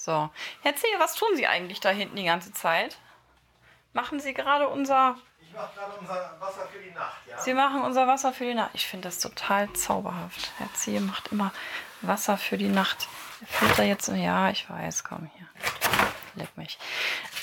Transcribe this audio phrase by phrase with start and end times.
[0.00, 0.30] So.
[0.62, 2.96] Herr Zehe, was tun Sie eigentlich da hinten die ganze Zeit?
[3.92, 5.18] Machen Sie gerade unser.
[5.42, 7.38] Ich mache gerade unser Wasser für die Nacht, ja?
[7.38, 8.70] Sie machen unser Wasser für die Nacht.
[8.72, 10.52] Ich finde das total zauberhaft.
[10.56, 11.52] Herr Zehe macht immer
[12.00, 13.08] Wasser für die Nacht.
[13.42, 14.08] Er füllt da jetzt.
[14.08, 15.46] Ja, ich weiß, komm hier.
[16.34, 16.78] Leck mich.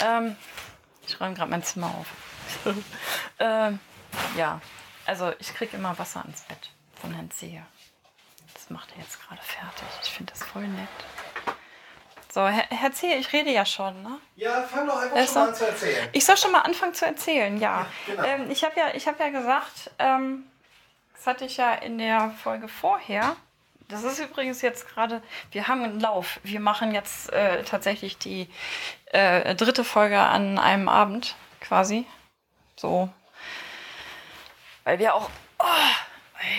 [0.04, 0.36] Ähm,
[1.06, 2.08] ich räume gerade mein Zimmer auf.
[3.40, 3.80] ähm,
[4.36, 4.62] ja,
[5.06, 7.64] also ich kriege immer Wasser ans Bett von Herrn Zehe.
[8.56, 9.88] Das macht er jetzt gerade fertig.
[10.02, 10.90] Ich finde das voll nett.
[12.38, 14.20] So, Herr, Herr Zehe, ich rede ja schon, ne?
[14.36, 16.10] Ja, fang doch einfach Ist schon mal an zu erzählen.
[16.12, 17.88] Ich soll schon mal anfangen zu erzählen, ja.
[18.06, 18.28] Ja, genau.
[18.28, 20.44] ähm, ich habe ja, ich hab ja gesagt, ähm,
[21.16, 23.36] das hatte ich ja in der Folge vorher.
[23.88, 26.40] Das ist übrigens jetzt gerade, wir haben einen Lauf.
[26.44, 28.48] Wir machen jetzt äh, tatsächlich die
[29.08, 32.06] äh, dritte Folge an einem Abend quasi.
[32.76, 33.10] So.
[34.84, 35.32] Weil wir auch.
[35.58, 35.66] Oh,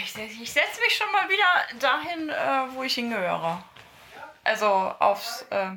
[0.02, 3.62] ich ich setze mich schon mal wieder dahin, äh, wo ich hingehöre.
[4.48, 5.42] Also aufs.
[5.50, 5.72] Äh,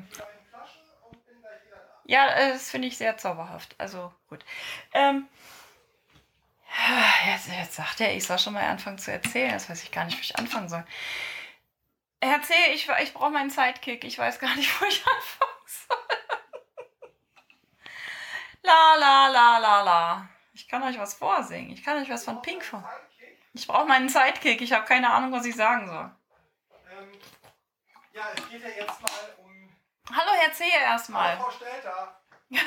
[2.04, 3.74] ja, das finde ich sehr zauberhaft.
[3.76, 4.44] Also gut.
[4.94, 5.28] Ähm,
[7.26, 9.52] jetzt, jetzt sagt er, ich soll schon mal anfangen zu erzählen.
[9.52, 10.84] Das weiß ich gar nicht, wie ich anfangen soll.
[12.22, 14.04] C., ich, ich brauche meinen Sidekick.
[14.04, 15.98] Ich weiß gar nicht, wo ich anfangen soll.
[18.62, 20.28] La, la, la, la, la.
[20.54, 21.72] Ich kann euch was vorsingen.
[21.72, 22.88] Ich kann euch was von Pink vor.
[23.52, 24.62] Ich brauche meinen Sidekick.
[24.62, 26.10] Ich habe keine Ahnung, was ich sagen soll.
[26.90, 27.12] Ähm,
[28.12, 29.76] ja, es geht ja jetzt mal um
[30.10, 30.64] Hallo, Herr C.
[30.68, 31.36] erstmal.
[31.36, 32.20] Frau Stelter.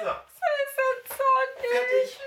[0.00, 0.10] So,
[1.60, 2.20] fertig.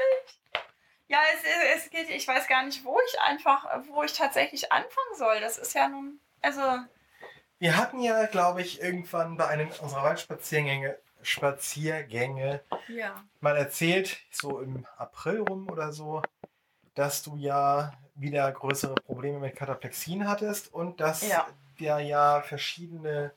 [1.08, 5.16] Ja, es, es geht, ich weiß gar nicht, wo ich einfach, wo ich tatsächlich anfangen
[5.16, 5.40] soll.
[5.42, 6.62] Das ist ja nun, also,
[7.60, 13.24] Wir hatten ja, glaube ich, irgendwann bei einem unserer Waldspaziergänge Spaziergänge ja.
[13.42, 16.22] mal erzählt, so im April rum oder so,
[16.98, 21.46] dass du ja wieder größere Probleme mit Kataplexien hattest und dass Ja.
[21.80, 23.32] der ja verschiedene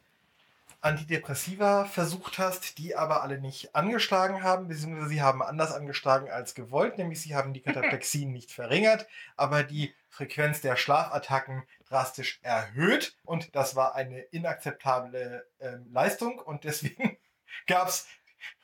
[0.80, 6.54] Antidepressiva versucht hast, die aber alle nicht angeschlagen haben, beziehungsweise sie haben anders angeschlagen als
[6.54, 9.06] gewollt, nämlich sie haben die Kataplexien nicht verringert,
[9.36, 16.64] aber die Frequenz der Schlafattacken drastisch erhöht und das war eine inakzeptable ähm, Leistung und
[16.64, 17.18] deswegen
[17.66, 18.06] gab es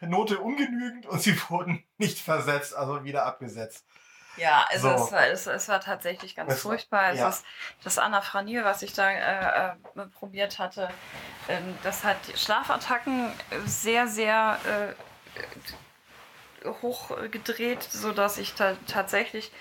[0.01, 3.85] Note ungenügend und sie wurden nicht versetzt, also wieder abgesetzt.
[4.37, 5.05] Ja, also So.
[5.05, 7.11] es, war, es, es war tatsächlich ganz Es war- furchtbar.
[7.13, 7.29] Es ja.
[7.29, 7.45] ist,
[7.85, 10.89] das Anafranil, was ich da äh, äh, probiert hatte,
[11.49, 13.33] ähm, das hat Schlafattacken
[13.65, 14.59] sehr, sehr
[16.65, 19.53] äh, hoch gedreht, sodass ich ta tatsächlich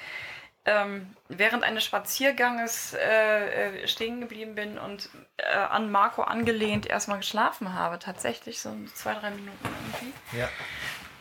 [0.67, 7.19] ähm, während eines Spazierganges äh, äh, stehen geblieben bin und äh, an Marco angelehnt erstmal
[7.19, 7.99] geschlafen habe.
[7.99, 10.13] Tatsächlich so zwei, drei Minuten irgendwie.
[10.39, 10.49] Ja.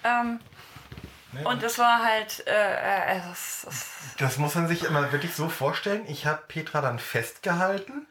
[0.03, 0.41] Ähm,
[1.35, 1.47] Ne?
[1.47, 2.51] und das war halt, äh,
[3.17, 3.87] äh, es, es,
[4.19, 6.05] Das muss man sich immer wirklich so vorstellen.
[6.09, 8.07] Ich habe Petra dann festgehalten,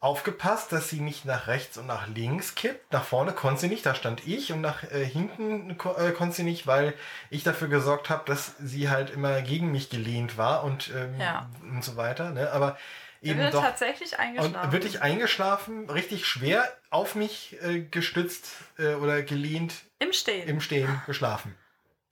[0.00, 2.92] aufgepasst, dass sie nicht nach rechts und nach links kippt.
[2.92, 4.52] Nach vorne konnte sie nicht, da stand ich.
[4.52, 6.94] Und nach äh, hinten ko äh, konnte sie nicht, weil
[7.30, 11.48] ich dafür gesorgt habe, dass sie halt immer gegen mich gelehnt war und, ähm, Ja.
[11.62, 12.30] und so weiter.
[12.30, 12.50] Ne?
[12.50, 12.76] Aber
[13.22, 13.62] eben bin doch.
[13.62, 14.56] tatsächlich eingeschlafen.
[14.66, 20.48] Und wirklich eingeschlafen, richtig schwer auf mich äh, gestützt äh, oder gelehnt, Im Stehen.
[20.48, 21.56] im Stehen geschlafen.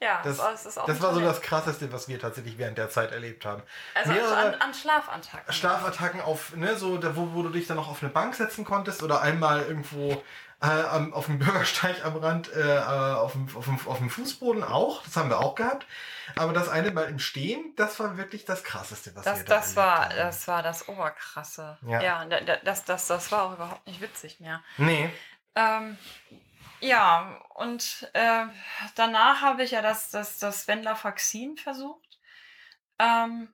[0.00, 2.88] Ja, Das, das, auch das ein war so das Krasseste, was wir tatsächlich während der
[2.90, 3.62] Zeit erlebt haben.
[3.94, 5.52] Also mehrere- an, an Schlafattacken.
[5.52, 8.64] Schlafattacken auf, ne, so, da, wo, wo du dich dann noch auf eine Bank setzen
[8.64, 10.22] konntest oder einmal irgendwo
[10.62, 14.10] äh, am, auf dem Bürgersteig am Rand, äh, äh, auf, dem, auf, dem, auf dem
[14.10, 15.02] Fußboden auch.
[15.04, 15.86] Das haben wir auch gehabt.
[16.36, 19.54] Aber das eine Mal im Stehen, das war wirklich das Krasseste, was das, wir da
[19.56, 20.26] das, war, erlebt haben.
[20.28, 21.78] das war das Oberkrasse.
[21.86, 22.00] Ja.
[22.02, 24.62] Ja, da- da- das, das, das war auch überhaupt nicht witzig mehr.
[24.76, 25.10] Nee,
[25.56, 25.98] Ähm,
[26.80, 28.44] ja, und äh,
[28.94, 32.18] danach habe ich ja das, das, das Venlafaxin versucht.
[32.98, 33.52] Ähm,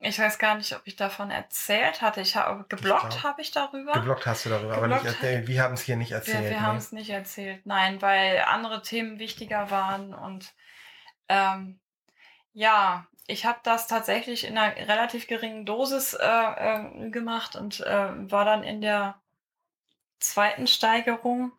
[0.00, 2.20] ich weiß gar nicht, ob ich davon erzählt hatte.
[2.20, 3.92] Ich habe geblockt habe ich darüber.
[3.92, 5.48] geblockt hast du darüber, aber nicht Geblockt- erzählt.
[5.48, 6.44] Wir haben es hier nicht Wir, erzählt.
[6.44, 6.60] wir ne?
[6.62, 10.52] haben es nicht erzählt, nein, weil andere Themen wichtiger waren und
[11.28, 11.80] ähm,
[12.52, 18.30] ja, ich habe das tatsächlich in einer relativ geringen Dosis äh, äh, gemacht und äh,
[18.30, 19.18] war dann in der
[20.18, 21.52] zweiten Steigerung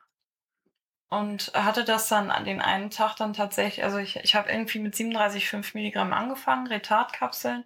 [1.10, 4.80] und hatte das dann an den einen Tag dann tatsächlich, also ich, ich habe irgendwie
[4.80, 7.64] mit 37,5 Milligramm angefangen, Retardkapseln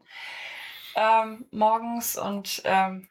[0.96, 3.08] ähm, morgens und ähm,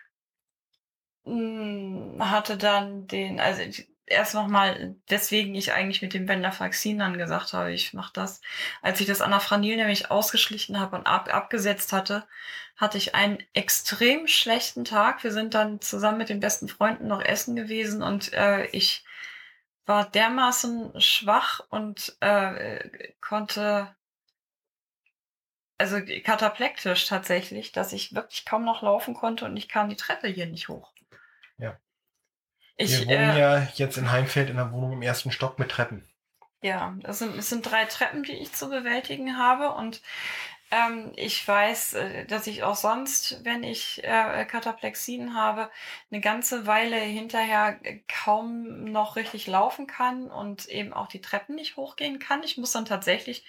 [1.25, 3.63] mh, hatte dann den, also
[4.07, 8.41] erst nochmal, weswegen ich eigentlich mit dem Venlafaxin dann gesagt habe, ich mache das.
[8.83, 12.27] Als ich das Anafranil nämlich ausgeschlichen habe und ab, abgesetzt hatte,
[12.77, 15.23] hatte ich einen extrem schlechten Tag.
[15.25, 19.05] Wir sind dann zusammen mit den besten Freunden noch essen gewesen und äh, ich
[19.89, 23.95] war dermaßen schwach und äh, konnte
[25.79, 30.27] also kataplektisch tatsächlich, dass ich wirklich kaum noch laufen konnte und ich kam die Treppe
[30.27, 30.93] hier nicht hoch.
[31.57, 31.79] Ja.
[32.77, 35.71] Ich, Wir wohnen äh, ja jetzt in Heimfeld in einer Wohnung im ersten Stock mit
[35.71, 36.07] Treppen.
[36.61, 40.03] Ja, es sind, es sind drei Treppen, die ich zu bewältigen habe und
[40.71, 45.71] ähm, ich weiß, äh, dass ich auch sonst, wenn ich äh, Kataplexien habe,
[46.11, 51.77] eine ganze Weile hinterher kaum noch richtig laufen kann und eben auch die Treppen nicht
[51.77, 52.43] hochgehen kann.
[52.43, 53.47] Ich muss dann tatsächlich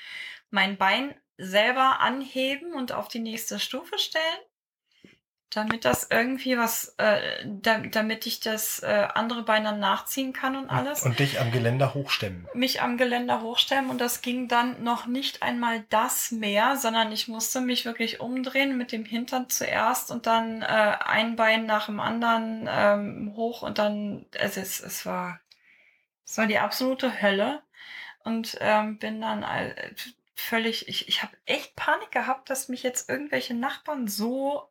[0.49, 4.39] mein Bein selber anheben und auf die nächste Stufe stellen
[5.49, 10.55] damit das irgendwie was, äh, da, damit ich das äh, andere Bein dann nachziehen kann
[10.55, 11.03] und alles.
[11.03, 12.47] Und dich am Geländer hochstemmen.
[12.53, 17.27] Mich am Geländer hochstemmen und das ging dann noch nicht einmal das mehr, sondern ich
[17.27, 21.99] musste mich wirklich umdrehen mit dem Hintern zuerst und dann äh, ein Bein nach dem
[21.99, 25.39] anderen ähm, hoch und dann, es ist, es war,
[26.25, 27.63] es war die absolute Hölle
[28.23, 29.73] und ähm, bin dann äh,
[30.35, 34.69] völlig, ich, ich habe echt Panik gehabt, dass mich jetzt irgendwelche Nachbarn so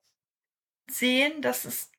[0.91, 1.93] sehen, das ist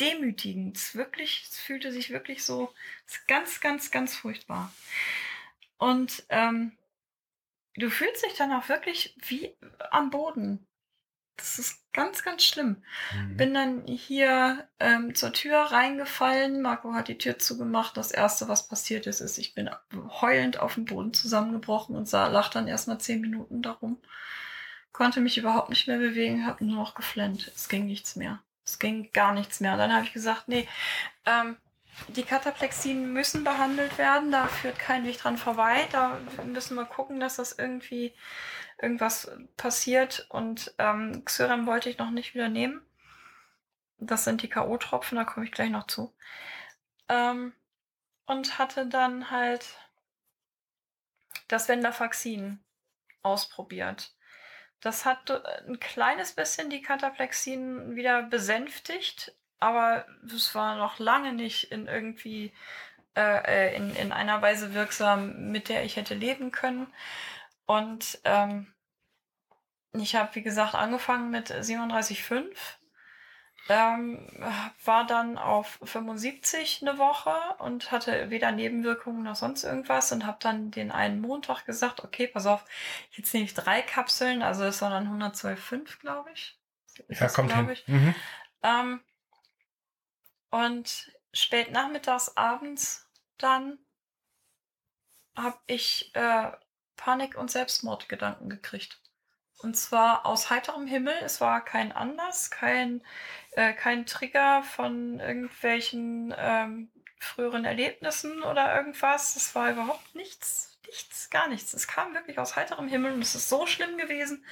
[0.00, 0.76] demütigend.
[0.76, 2.72] Es wirklich, es fühlte sich wirklich so,
[3.06, 4.72] es ist ganz, ganz, ganz furchtbar.
[5.78, 6.72] Und ähm,
[7.76, 9.54] du fühlst dich dann auch wirklich wie
[9.90, 10.66] am Boden.
[11.36, 12.82] Das ist ganz, ganz schlimm.
[13.14, 13.36] Mhm.
[13.36, 16.62] Bin dann hier ähm, zur Tür reingefallen.
[16.62, 17.96] Marco hat die Tür zugemacht.
[17.96, 19.70] Das erste, was passiert ist, ist, ich bin
[20.20, 24.00] heulend auf dem Boden zusammengebrochen und sah, lag dann erstmal zehn Minuten darum
[24.92, 27.50] konnte mich überhaupt nicht mehr bewegen, habe nur noch geflennt.
[27.54, 28.42] Es ging nichts mehr.
[28.64, 29.72] Es ging gar nichts mehr.
[29.72, 30.68] Und dann habe ich gesagt, nee,
[31.26, 31.56] ähm,
[32.08, 35.88] die Kataplexien müssen behandelt werden, da führt kein Weg dran vorbei.
[35.92, 38.14] Da müssen wir gucken, dass das irgendwie
[38.80, 40.26] irgendwas passiert.
[40.28, 42.82] Und ähm, Xyrem wollte ich noch nicht wieder nehmen.
[43.98, 46.12] Das sind die K.O.-Tropfen, da komme ich gleich noch zu.
[47.08, 47.52] Ähm,
[48.26, 49.76] und hatte dann halt
[51.48, 52.58] das Venlafaxin
[53.22, 54.12] ausprobiert.
[54.82, 61.32] Das hat äh, ein kleines bisschen die Kataplexien wieder besänftigt, aber es war noch lange
[61.32, 62.52] nicht in irgendwie
[63.16, 66.92] äh, äh in, in einer Weise wirksam, mit der ich hätte leben können.
[67.64, 68.74] Und ähm,
[69.92, 72.44] ich habe, wie gesagt, angefangen mit 37,5
[73.68, 74.26] ähm,
[74.84, 80.38] war dann auf 75 eine Woche und hatte weder Nebenwirkungen noch sonst irgendwas und habe
[80.40, 82.64] dann den einen Montag gesagt, okay, pass auf,
[83.12, 86.58] jetzt nehme ich drei Kapseln, also das war dann 112,5, glaube ich.
[87.08, 87.68] Ist ja, das, kommt hin.
[87.70, 87.86] Ich.
[87.86, 88.14] Mhm.
[88.62, 89.00] Ähm,
[90.50, 93.78] und spät nachmittags, abends dann
[95.36, 96.52] habe ich äh,
[96.96, 99.00] Panik- und Selbstmordgedanken gekriegt.
[99.62, 101.14] Und zwar aus heiterem Himmel.
[101.22, 103.02] Es war kein Anlass, kein,
[103.52, 109.36] äh, kein Trigger von irgendwelchen ähm, früheren Erlebnissen oder irgendwas.
[109.36, 111.72] Es war überhaupt nichts, nichts, gar nichts.
[111.74, 114.44] Es kam wirklich aus heiterem Himmel und es ist so schlimm gewesen,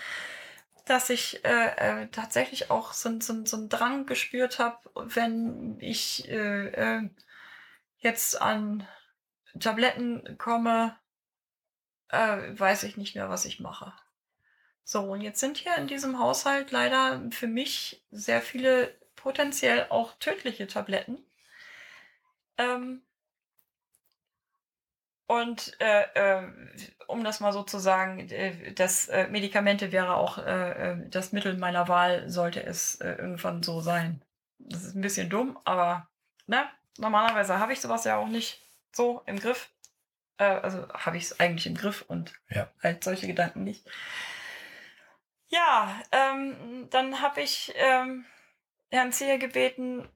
[0.87, 6.29] dass ich äh, äh, tatsächlich auch so, so, so einen Drang gespürt habe, wenn ich
[6.29, 7.11] äh, äh,
[7.99, 8.87] jetzt an
[9.59, 10.97] Tabletten komme,
[12.09, 13.93] äh, weiß ich nicht mehr, was ich mache.
[14.91, 20.15] So, und jetzt sind hier in diesem Haushalt leider für mich sehr viele potenziell auch
[20.19, 21.25] tödliche Tabletten.
[22.59, 23.01] Ähm,
[25.29, 26.49] und äh, äh,
[27.07, 31.31] um das mal so zu sagen, äh, das äh, Medikamente wäre auch äh, äh, das
[31.31, 34.21] Mittel meiner Wahl, sollte es irgendwann so sein.
[34.59, 36.09] Das ist ein bisschen dumm, aber
[36.49, 36.69] ne,
[36.99, 39.71] normalerweise habe ich sowas ja auch nicht so im Griff.
[40.37, 42.69] also habe ich es eigentlich im Griff und ja.
[42.83, 43.89] halt solche Gedanken nicht.
[45.51, 48.25] Ja, ähm, dann habe ich ähm,
[48.91, 50.09] Herrn Zehe gebeten,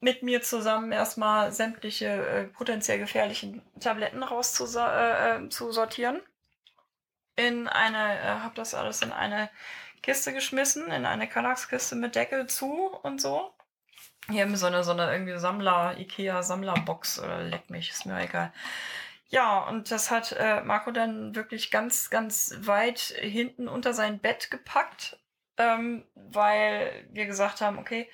[0.00, 6.16] mit mir zusammen erstmal sämtliche äh, potenziell gefährlichen Tabletten rauszusortieren.
[6.16, 9.50] Äh, äh in eine, äh, habe das alles in eine
[10.02, 13.52] Kiste geschmissen, in eine Kallax-Kiste mit Deckel zu und so.
[14.28, 18.22] Hier haben wir so eine, so eine irgendwie Sammler, Ikea-Sammlerbox oder leck mich, ist mir
[18.22, 18.52] egal.
[19.34, 24.48] Ja, und das hat äh, Marco dann wirklich ganz, ganz weit hinten unter sein Bett
[24.48, 25.18] gepackt,
[25.58, 28.08] ähm, weil wir gesagt haben, okay,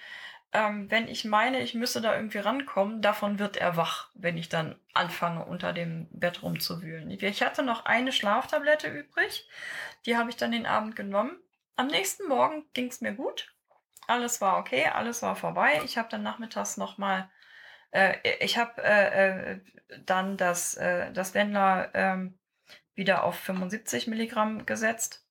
[0.54, 4.48] ähm, wenn ich meine, ich müsse da irgendwie rankommen, davon wird er wach, wenn ich
[4.48, 7.10] dann anfange, unter dem Bett rumzuwühlen.
[7.10, 9.46] Ich hatte noch eine Schlaftablette übrig,
[10.06, 11.38] die habe ich dann den Abend genommen.
[11.76, 13.54] Am nächsten Morgen ging es mir gut.
[14.06, 15.82] Alles war okay, alles war vorbei.
[15.84, 17.28] Ich habe dann nachmittags nochmal
[17.92, 19.60] äh, ich habe äh, äh,
[20.04, 22.38] dann das, äh, das Wendler ähm,
[22.94, 25.24] wieder auf 75 Milligramm gesetzt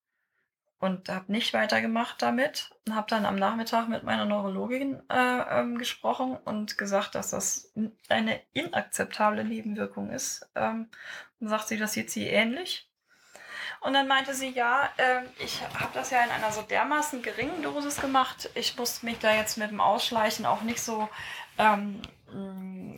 [0.79, 2.71] und habe nicht weitergemacht damit.
[2.87, 7.73] Und habe dann am Nachmittag mit meiner Neurologin äh, ähm, gesprochen und gesagt, dass das
[8.07, 10.49] eine inakzeptable Nebenwirkung ist.
[10.55, 10.89] Ähm,
[11.39, 12.89] und sagt sie, das sieht sie ähnlich.
[13.81, 17.61] Und dann meinte sie, ja, äh, ich habe das ja in einer so dermaßen geringen
[17.61, 18.49] Dosis gemacht.
[18.55, 21.07] Ich muss mich da jetzt mit dem Ausschleichen auch nicht so
[21.57, 22.01] ähm,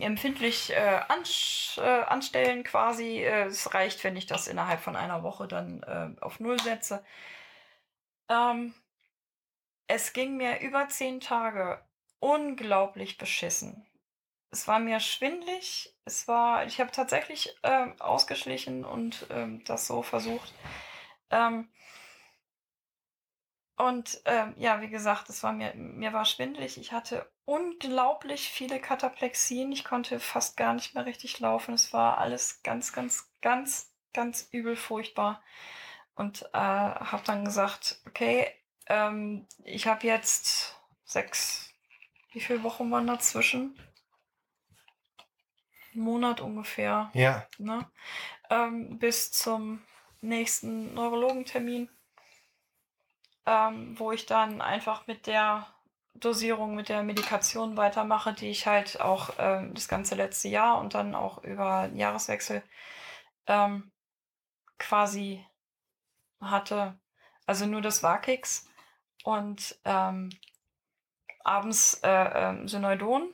[0.00, 3.22] empfindlich äh, ans äh, anstellen quasi.
[3.22, 7.04] Äh, es reicht, wenn ich das innerhalb von einer Woche dann äh, auf Null setze.
[8.28, 8.74] Ähm,
[9.86, 11.84] es ging mir über zehn Tage
[12.20, 13.86] unglaublich beschissen.
[14.50, 15.96] Es war mir schwindlig.
[16.04, 20.52] Es war, ich habe tatsächlich äh, ausgeschlichen und ähm, das so versucht.
[21.30, 21.68] Ähm,
[23.76, 26.78] und ähm, ja, wie gesagt, es war mir, mir war schwindelig.
[26.78, 29.72] Ich hatte unglaublich viele Kataplexien.
[29.72, 31.74] Ich konnte fast gar nicht mehr richtig laufen.
[31.74, 35.42] Es war alles ganz, ganz, ganz, ganz übel furchtbar.
[36.14, 38.46] Und äh, habe dann gesagt, okay,
[38.86, 41.70] ähm, ich habe jetzt sechs,
[42.32, 43.78] wie viele Wochen waren dazwischen?
[45.94, 47.10] Ein Monat ungefähr.
[47.14, 47.46] Ja.
[47.58, 47.90] Ne?
[48.50, 49.82] Ähm, bis zum
[50.20, 51.88] nächsten Neurologentermin,
[53.46, 55.66] ähm, wo ich dann einfach mit der
[56.14, 60.94] Dosierung, mit der Medikation weitermache, die ich halt auch ähm, das ganze letzte Jahr und
[60.94, 62.62] dann auch über Jahreswechsel
[63.46, 63.90] ähm,
[64.78, 65.44] quasi
[66.40, 66.98] hatte.
[67.46, 68.68] Also nur das Vakix
[69.24, 70.30] und ähm,
[71.44, 73.32] abends äh, äh, Synoidon,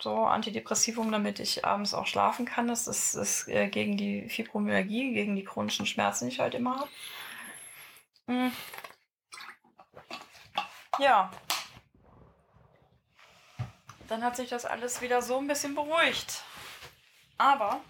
[0.00, 2.68] so Antidepressivum, damit ich abends auch schlafen kann.
[2.68, 6.80] Das ist, ist äh, gegen die Fibromyalgie, gegen die chronischen Schmerzen, die ich halt immer
[6.80, 6.88] habe.
[8.26, 8.52] Mhm.
[10.98, 11.30] Ja.
[14.08, 16.42] Dann hat sich das alles wieder so ein bisschen beruhigt.
[17.36, 17.80] Aber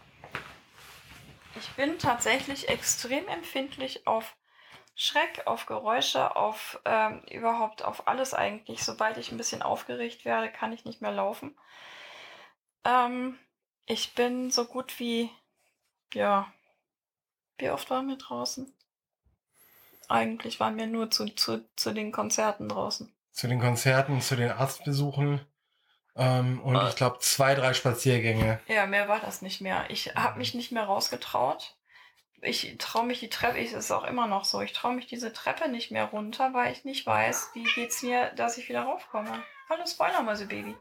[1.56, 4.36] ich bin tatsächlich extrem empfindlich auf
[4.94, 8.82] Schreck, auf Geräusche, auf ähm, überhaupt auf alles eigentlich.
[8.82, 11.56] Sobald ich ein bisschen aufgeregt werde, kann ich nicht mehr laufen.
[12.84, 13.38] Ähm,
[13.86, 15.30] ich bin so gut wie,
[16.12, 16.52] ja,
[17.58, 18.72] wie oft waren wir draußen?
[20.08, 23.12] Eigentlich waren wir nur zu, zu, zu den Konzerten draußen.
[23.30, 25.40] Zu den Konzerten, zu den Arztbesuchen
[26.18, 26.88] ähm, und Äh.
[26.88, 28.60] ich glaube zwei, drei Spaziergänge.
[28.66, 29.86] Ja, mehr war das nicht mehr.
[29.88, 31.74] Ich habe mich nicht mehr rausgetraut.
[32.40, 35.32] Ich traue mich die Treppe, ich ist auch immer noch so, ich traue mich diese
[35.32, 39.42] Treppe nicht mehr runter, weil ich nicht weiß, wie geht's mir, dass ich wieder raufkomme.
[39.68, 40.76] Hallo Spoilermäuse, Baby.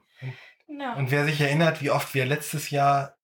[0.67, 0.93] Ja.
[0.93, 3.15] Und wer sich erinnert, wie oft wir letztes Jahr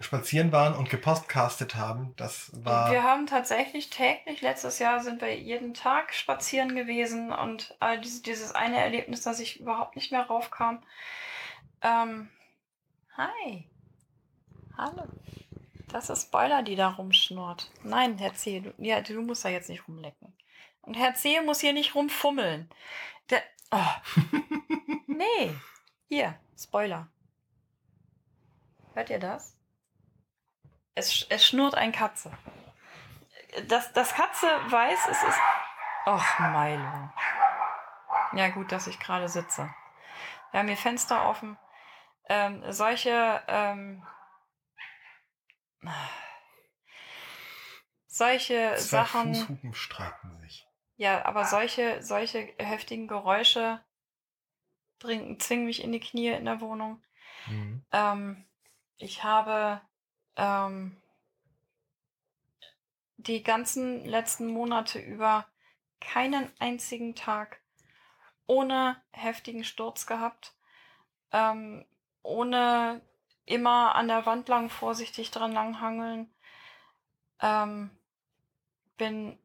[0.00, 2.90] spazieren waren und gepostcastet haben, das war.
[2.90, 8.22] Wir haben tatsächlich täglich, letztes Jahr sind wir jeden Tag spazieren gewesen und äh, dieses,
[8.22, 10.82] dieses eine Erlebnis, dass ich überhaupt nicht mehr raufkam.
[11.82, 12.30] Ähm,
[13.16, 13.68] hi.
[14.76, 15.04] Hallo.
[15.88, 17.70] Das ist Spoiler, die da rumschnurrt.
[17.82, 20.36] Nein, Herr C., du, ja, du musst da jetzt nicht rumlecken.
[20.82, 21.40] Und Herr C.
[21.40, 22.68] muss hier nicht rumfummeln.
[23.30, 24.20] Der, oh.
[25.06, 25.54] nee.
[26.08, 27.08] Hier, Spoiler.
[28.94, 29.56] Hört ihr das?
[30.94, 32.32] Es, es schnurrt ein Katze.
[33.68, 35.38] Das, das Katze weiß, es ist.
[36.06, 37.10] Och, Milo.
[38.32, 39.74] Ja, gut, dass ich gerade sitze.
[40.50, 41.58] Wir haben hier Fenster offen.
[42.28, 43.42] Ähm, solche.
[43.48, 44.02] Ähm,
[48.06, 49.34] solche Zwei Sachen.
[49.34, 50.66] Fußhupen streiten sich.
[50.96, 53.84] Ja, aber solche, solche heftigen Geräusche
[54.98, 57.02] bringen, zwingen mich in die Knie in der Wohnung.
[57.46, 57.84] Mhm.
[57.92, 58.46] Ähm,
[58.96, 59.82] ich habe
[60.36, 61.00] ähm,
[63.18, 65.46] die ganzen letzten Monate über
[66.00, 67.60] keinen einzigen Tag
[68.46, 70.54] ohne heftigen Sturz gehabt,
[71.32, 71.84] ähm,
[72.26, 73.00] ohne
[73.44, 76.30] immer an der Wand lang vorsichtig dran langhangeln.
[77.40, 77.90] Ähm,
[78.96, 79.38] bin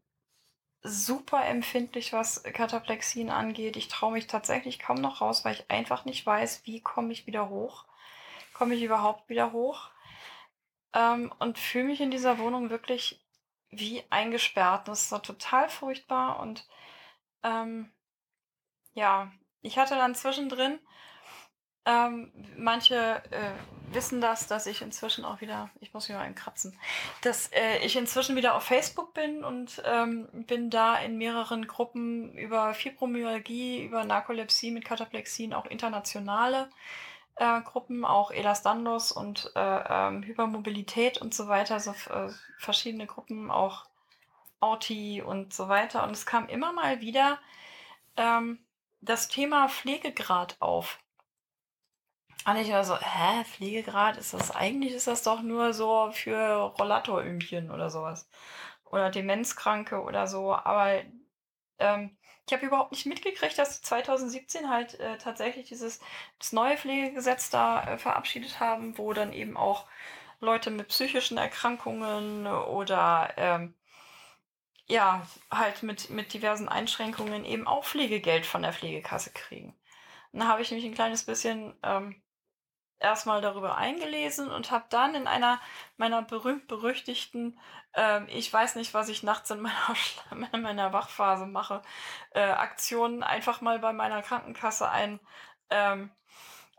[0.83, 3.77] super empfindlich, was Kataplexien angeht.
[3.77, 7.27] Ich traue mich tatsächlich kaum noch raus, weil ich einfach nicht weiß, wie komme ich
[7.27, 7.85] wieder hoch.
[8.53, 9.89] Komme ich überhaupt wieder hoch?
[10.93, 13.23] Ähm, und fühle mich in dieser Wohnung wirklich
[13.69, 14.87] wie eingesperrt.
[14.87, 16.39] Das ist so total furchtbar.
[16.39, 16.67] Und
[17.43, 17.91] ähm,
[18.93, 20.79] ja, ich hatte dann zwischendrin,
[21.85, 26.77] ähm, manche äh, wissen das, dass ich inzwischen auch wieder, ich muss mich mal kratzen,
[27.21, 32.37] dass äh, ich inzwischen wieder auf Facebook bin und ähm, bin da in mehreren Gruppen
[32.37, 36.69] über Fibromyalgie, über Narkolepsie mit Kataplexien, auch internationale
[37.35, 43.49] äh, Gruppen, auch Elastandos und äh, ähm, Hypermobilität und so weiter, so äh, verschiedene Gruppen,
[43.49, 43.85] auch
[44.59, 46.03] Auti und so weiter.
[46.03, 47.39] Und es kam immer mal wieder
[48.15, 48.59] ähm,
[49.01, 50.99] das Thema Pflegegrad auf.
[52.45, 56.73] Und ich war so, hä, Pflegegrad, ist das, eigentlich ist das doch nur so für
[56.79, 58.27] Rollatoröhmchen oder sowas.
[58.85, 60.53] Oder Demenzkranke oder so.
[60.55, 61.01] Aber
[61.79, 62.17] ähm,
[62.47, 65.99] ich habe überhaupt nicht mitgekriegt, dass 2017 halt äh, tatsächlich dieses
[66.39, 69.85] das neue Pflegegesetz da äh, verabschiedet haben, wo dann eben auch
[70.39, 73.75] Leute mit psychischen Erkrankungen oder ähm,
[74.87, 79.75] ja, halt mit, mit diversen Einschränkungen eben auch Pflegegeld von der Pflegekasse kriegen.
[80.33, 82.21] Dann habe ich mich ein kleines bisschen ähm,
[83.01, 85.59] erstmal darüber eingelesen und habe dann in einer
[85.97, 87.59] meiner berühmt-berüchtigten,
[87.95, 89.95] äh, ich weiß nicht, was ich nachts in meiner,
[90.53, 91.81] in meiner Wachphase mache,
[92.31, 95.19] äh, Aktionen einfach mal bei meiner Krankenkasse ein,
[95.69, 96.11] ähm,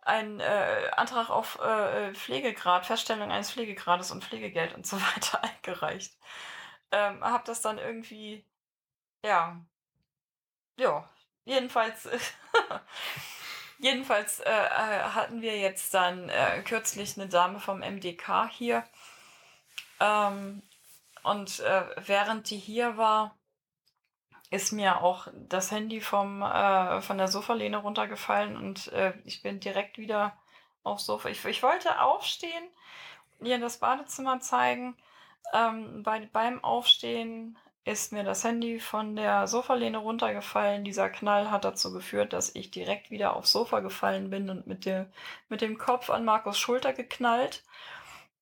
[0.02, 6.16] ein äh, Antrag auf äh, Pflegegrad, Feststellung eines Pflegegrades und Pflegegeld und so weiter eingereicht.
[6.92, 8.44] Ähm, hab das dann irgendwie,
[9.24, 9.60] ja,
[10.78, 11.08] ja,
[11.44, 12.08] jedenfalls
[13.82, 18.84] Jedenfalls äh, äh, hatten wir jetzt dann äh, kürzlich eine Dame vom MDK hier.
[19.98, 20.62] Ähm,
[21.24, 23.36] und äh, während die hier war,
[24.50, 29.58] ist mir auch das Handy vom, äh, von der Sofalehne runtergefallen und äh, ich bin
[29.58, 30.36] direkt wieder
[30.84, 31.28] aufs Sofa.
[31.28, 32.64] Ich, ich wollte aufstehen,
[33.42, 34.96] ihr das Badezimmer zeigen.
[35.52, 40.84] Ähm, bei, beim Aufstehen ist mir das Handy von der Sofalehne runtergefallen.
[40.84, 44.86] Dieser Knall hat dazu geführt, dass ich direkt wieder aufs Sofa gefallen bin und mit
[44.86, 45.06] dem,
[45.48, 47.64] mit dem Kopf an Markus Schulter geknallt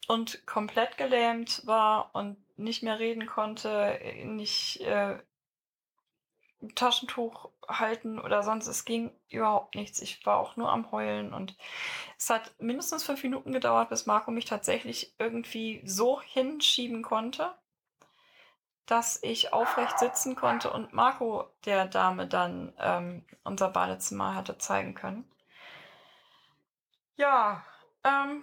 [0.09, 5.19] und komplett gelähmt war und nicht mehr reden konnte, nicht äh,
[6.75, 8.67] Taschentuch halten oder sonst.
[8.67, 10.03] Es ging überhaupt nichts.
[10.03, 11.57] Ich war auch nur am Heulen und
[12.19, 17.55] es hat mindestens fünf Minuten gedauert, bis Marco mich tatsächlich irgendwie so hinschieben konnte
[18.91, 24.95] dass ich aufrecht sitzen konnte und Marco der Dame dann ähm, unser Badezimmer hatte zeigen
[24.95, 25.31] können.
[27.15, 27.65] Ja,
[28.03, 28.43] ähm,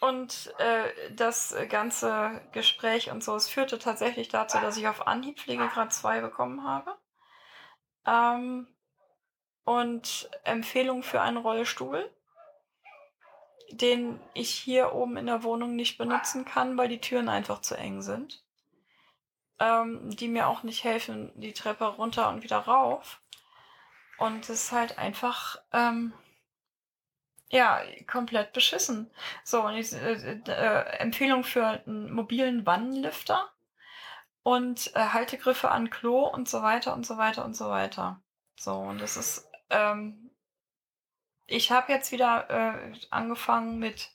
[0.00, 5.38] und äh, das ganze Gespräch und so, es führte tatsächlich dazu, dass ich auf Anhieb
[5.38, 6.96] Pflegegrad 2 bekommen habe.
[8.06, 8.66] Ähm,
[9.64, 12.10] und Empfehlung für einen Rollstuhl
[13.70, 17.76] den ich hier oben in der Wohnung nicht benutzen kann, weil die Türen einfach zu
[17.76, 18.42] eng sind.
[19.58, 23.20] Ähm, die mir auch nicht helfen, die Treppe runter und wieder rauf.
[24.18, 26.12] Und es ist halt einfach, ähm,
[27.50, 29.10] ja, komplett beschissen.
[29.44, 33.50] So, und ich, äh, äh, Empfehlung für einen mobilen Wannenlifter
[34.42, 38.20] und äh, Haltegriffe an Klo und so weiter und so weiter und so weiter.
[38.58, 40.25] So, und das ist ähm,
[41.46, 44.10] ich habe jetzt wieder äh, angefangen mit,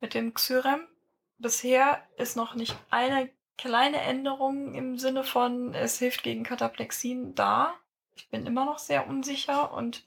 [0.00, 0.86] mit dem Xyrem.
[1.38, 7.74] Bisher ist noch nicht eine kleine Änderung im Sinne von, es hilft gegen Kataplexien da.
[8.14, 10.04] Ich bin immer noch sehr unsicher und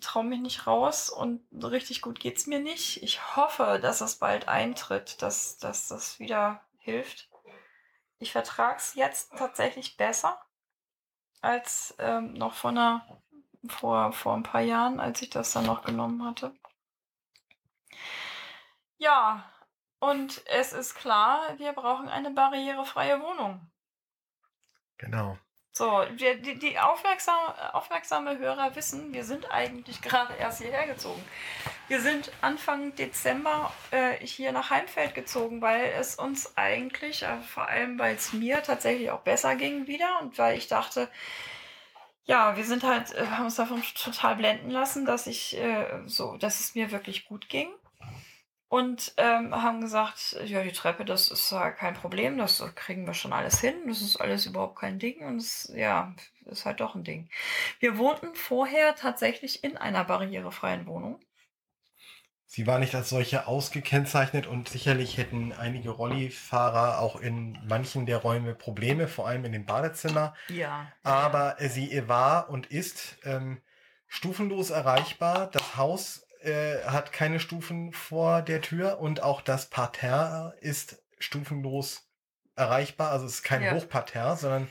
[0.00, 3.02] traue mich nicht raus und richtig gut geht's mir nicht.
[3.02, 7.28] Ich hoffe, dass es bald eintritt, dass, dass das wieder hilft.
[8.18, 10.40] Ich vertrage es jetzt tatsächlich besser
[11.40, 13.22] als ähm, noch vor einer
[13.68, 16.54] vor, vor ein paar Jahren, als ich das dann noch genommen hatte.
[18.98, 19.44] Ja,
[19.98, 23.60] und es ist klar, wir brauchen eine barrierefreie Wohnung.
[24.98, 25.38] Genau.
[25.74, 31.22] So, die, die, die aufmerksame, aufmerksame Hörer wissen, wir sind eigentlich gerade erst hierher gezogen.
[31.88, 37.68] Wir sind Anfang Dezember äh, hier nach Heimfeld gezogen, weil es uns eigentlich, äh, vor
[37.68, 41.08] allem weil es mir tatsächlich auch besser ging wieder und weil ich dachte,
[42.24, 46.36] ja, wir sind halt, äh, haben uns davon total blenden lassen, dass ich äh, so,
[46.36, 47.68] dass es mir wirklich gut ging.
[48.68, 53.12] Und ähm, haben gesagt, ja, die Treppe, das ist ja kein Problem, das kriegen wir
[53.12, 56.14] schon alles hin, das ist alles überhaupt kein Ding und es, ja,
[56.46, 57.28] ist halt doch ein Ding.
[57.80, 61.20] Wir wohnten vorher tatsächlich in einer barrierefreien Wohnung.
[62.54, 68.18] Sie war nicht als solche ausgekennzeichnet und sicherlich hätten einige Rollifahrer auch in manchen der
[68.18, 70.34] Räume Probleme, vor allem in dem Badezimmer.
[70.48, 70.92] Ja.
[71.02, 71.68] Aber ja.
[71.70, 73.62] sie war und ist ähm,
[74.06, 75.48] stufenlos erreichbar.
[75.50, 82.06] Das Haus äh, hat keine Stufen vor der Tür und auch das Parterre ist stufenlos
[82.54, 83.12] erreichbar.
[83.12, 83.72] Also es ist kein ja.
[83.72, 84.68] Hochparterre, sondern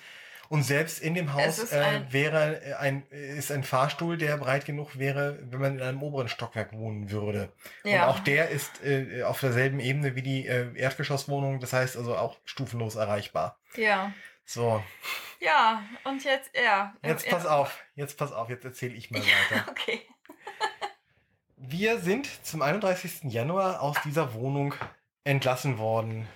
[0.52, 5.00] und selbst in dem Haus äh, wäre äh, ein, ist ein Fahrstuhl, der breit genug
[5.00, 7.54] wäre, wenn man in einem oberen Stockwerk wohnen würde.
[7.86, 8.04] Ja.
[8.04, 12.18] Und auch der ist äh, auf derselben Ebene wie die äh, Erdgeschosswohnung, das heißt also
[12.18, 13.60] auch stufenlos erreichbar.
[13.78, 14.12] Ja.
[14.44, 14.84] So.
[15.40, 16.96] Ja, und jetzt, ja.
[17.02, 17.52] Jetzt pass ja.
[17.52, 19.68] auf, jetzt pass auf, jetzt erzähle ich mal weiter.
[19.72, 20.02] okay.
[21.56, 23.32] Wir sind zum 31.
[23.32, 24.76] Januar aus dieser Wohnung
[25.24, 26.28] entlassen worden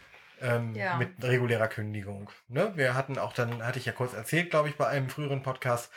[0.42, 0.98] ähm, ja.
[0.98, 2.30] mit regulärer Kündigung.
[2.48, 2.72] Ne?
[2.76, 5.92] Wir hatten auch dann, hatte ich ja kurz erzählt, glaube ich, bei einem früheren Podcast,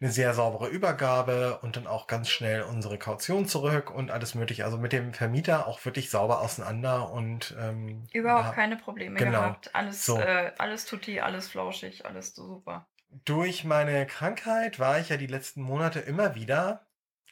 [0.00, 4.64] eine sehr saubere Übergabe und dann auch ganz schnell unsere Kaution zurück und alles mögliche.
[4.64, 9.40] Also mit dem Vermieter auch wirklich sauber auseinander und ähm, überhaupt ja, keine Probleme genau.
[9.40, 9.74] gehabt.
[9.74, 10.18] Alles, so.
[10.18, 12.86] äh, alles tutti, alles flauschig, alles super.
[13.24, 16.86] Durch meine Krankheit war ich ja die letzten Monate immer wieder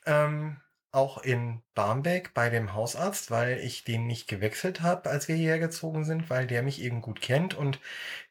[0.07, 0.57] ähm,
[0.95, 5.59] auch in Barmbek bei dem Hausarzt, weil ich den nicht gewechselt habe, als wir hierher
[5.59, 7.81] gezogen sind, weil der mich eben gut kennt und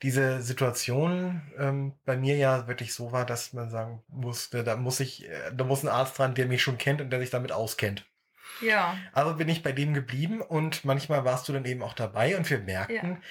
[0.02, 5.00] diese Situation ähm, bei mir ja wirklich so war, dass man sagen musste, da muss
[5.00, 7.52] ich, äh, da muss ein Arzt dran, der mich schon kennt und der sich damit
[7.52, 8.06] auskennt.
[8.62, 8.98] Ja.
[9.14, 12.50] Also bin ich bei dem geblieben und manchmal warst du dann eben auch dabei und
[12.50, 13.22] wir merkten, Ja.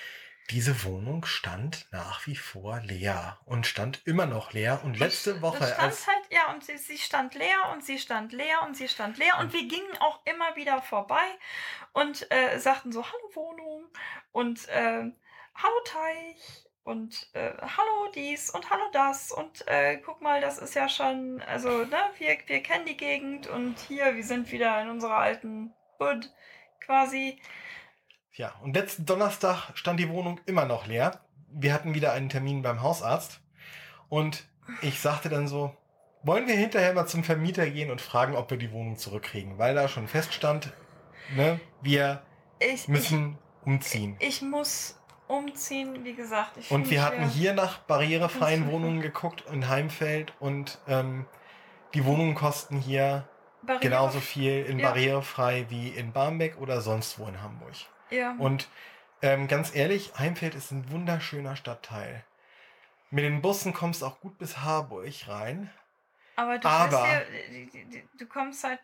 [0.50, 4.82] Diese Wohnung stand nach wie vor leer und stand immer noch leer.
[4.84, 7.98] Und letzte Das Woche, stand als halt, ja, und sie, sie stand leer und sie
[7.98, 11.24] stand leer und sie stand leer und wir gingen auch immer wieder vorbei
[11.92, 13.84] und äh, sagten so, hallo Wohnung
[14.32, 15.10] und äh,
[15.54, 20.74] hallo Teich und äh, hallo dies und hallo das und äh, guck mal, das ist
[20.74, 24.90] ja schon, also, ne, wir, wir kennen die Gegend und hier, wir sind wieder in
[24.90, 26.30] unserer alten Hood
[26.80, 27.40] quasi.
[28.34, 31.20] Ja, und letzten Donnerstag stand die Wohnung immer noch leer.
[31.50, 33.40] Wir hatten wieder einen Termin beim Hausarzt
[34.08, 34.46] und
[34.80, 35.76] ich sagte dann so,
[36.22, 39.74] wollen wir hinterher mal zum Vermieter gehen und fragen, ob wir die Wohnung zurückkriegen, weil
[39.74, 40.72] da schon feststand,
[41.34, 42.22] ne, wir
[42.60, 44.16] Ich, müssen umziehen.
[44.20, 46.56] ich, ich muss umziehen, wie gesagt.
[46.58, 51.26] Ich Und wir hatten hier nach barrierefreien Wohnungen geguckt in Heimfeld und ähm,
[51.94, 53.28] die Wohnungen kosten hier
[53.66, 54.88] Barriere- genauso viel in Ja.
[54.88, 57.74] barrierefrei wie in Barmbek oder sonst wo in Hamburg.
[58.12, 58.34] Ja.
[58.38, 58.68] Und
[59.22, 62.24] ähm, ganz ehrlich, Heimfeld ist ein wunderschöner Stadtteil.
[63.10, 65.70] Mit den Bussen kommst du auch gut bis Harburg rein.
[66.36, 67.20] Aber du, aber- ja,
[67.50, 68.80] die- du kommst halt.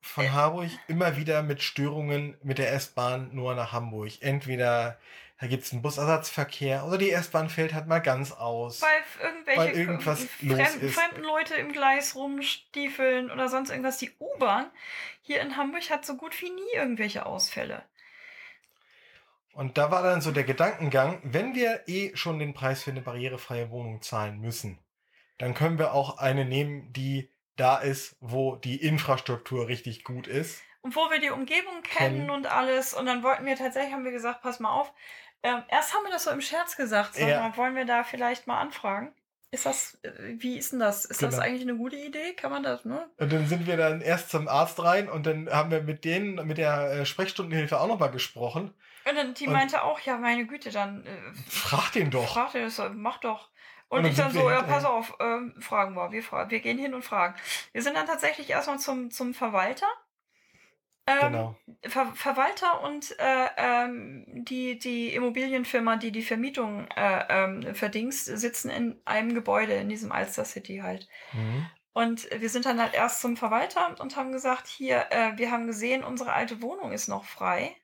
[0.00, 0.30] Von Äh.
[0.30, 4.10] Harburg immer wieder mit Störungen mit der S-Bahn nur nach Hamburg.
[4.20, 4.98] Entweder
[5.40, 8.80] da gibt es einen Busersatzverkehr oder die S-Bahn fällt halt mal ganz aus.
[8.82, 10.94] Weil irgendwelche Weil irgendwas los fremden, ist.
[10.94, 13.98] fremden Leute im Gleis rumstiefeln oder sonst irgendwas.
[13.98, 14.70] Die U-Bahn
[15.22, 17.82] hier in Hamburg hat so gut wie nie irgendwelche Ausfälle.
[19.52, 23.02] Und da war dann so der Gedankengang, wenn wir eh schon den Preis für eine
[23.02, 24.78] barrierefreie Wohnung zahlen müssen,
[25.38, 30.62] dann können wir auch eine nehmen, die da ist, wo die Infrastruktur richtig gut ist.
[30.80, 32.94] Und wo wir die Umgebung kennen und alles.
[32.94, 34.92] Und dann wollten wir tatsächlich, haben wir gesagt, pass mal auf.
[35.42, 37.14] Ähm, erst haben wir das so im Scherz gesagt.
[37.14, 37.56] Sag Ja.
[37.56, 39.12] wollen wir da vielleicht mal anfragen?
[39.50, 41.04] Ist das, äh, wie ist denn das?
[41.04, 41.42] Ist das Genau.
[41.44, 42.32] eigentlich eine gute Idee?
[42.32, 43.10] Kann man das, ne?
[43.18, 46.46] Und dann sind wir dann erst zum Arzt rein und dann haben wir mit denen,
[46.46, 48.72] mit der äh, Sprechstundenhilfe auch nochmal gesprochen.
[49.08, 51.10] Und dann die Und- meinte auch, ja, meine Güte, dann äh,
[51.48, 52.32] Frag den doch.
[52.32, 53.50] Frag doch, mach doch.
[53.88, 56.12] Und, Und dann ich dann so, ja, pass auf, ähm, fragen wir.
[56.12, 57.34] Wir, wir gehen hin und fragen.
[57.72, 59.86] Wir sind dann tatsächlich erstmal zum, zum Verwalter.
[61.06, 61.56] Ähm, Genau.
[61.82, 68.70] Ver Verwalter und äh, ähm, die, die Immobilienfirma, die die Vermietung äh, ähm, verdingst, sitzen
[68.70, 71.08] in einem Gebäude in diesem Alster City halt.
[71.32, 71.66] Mhm.
[71.92, 75.66] Und wir sind dann halt erst zum Verwalter und haben gesagt, hier, äh, wir haben
[75.66, 77.76] gesehen, unsere alte Wohnung ist noch frei.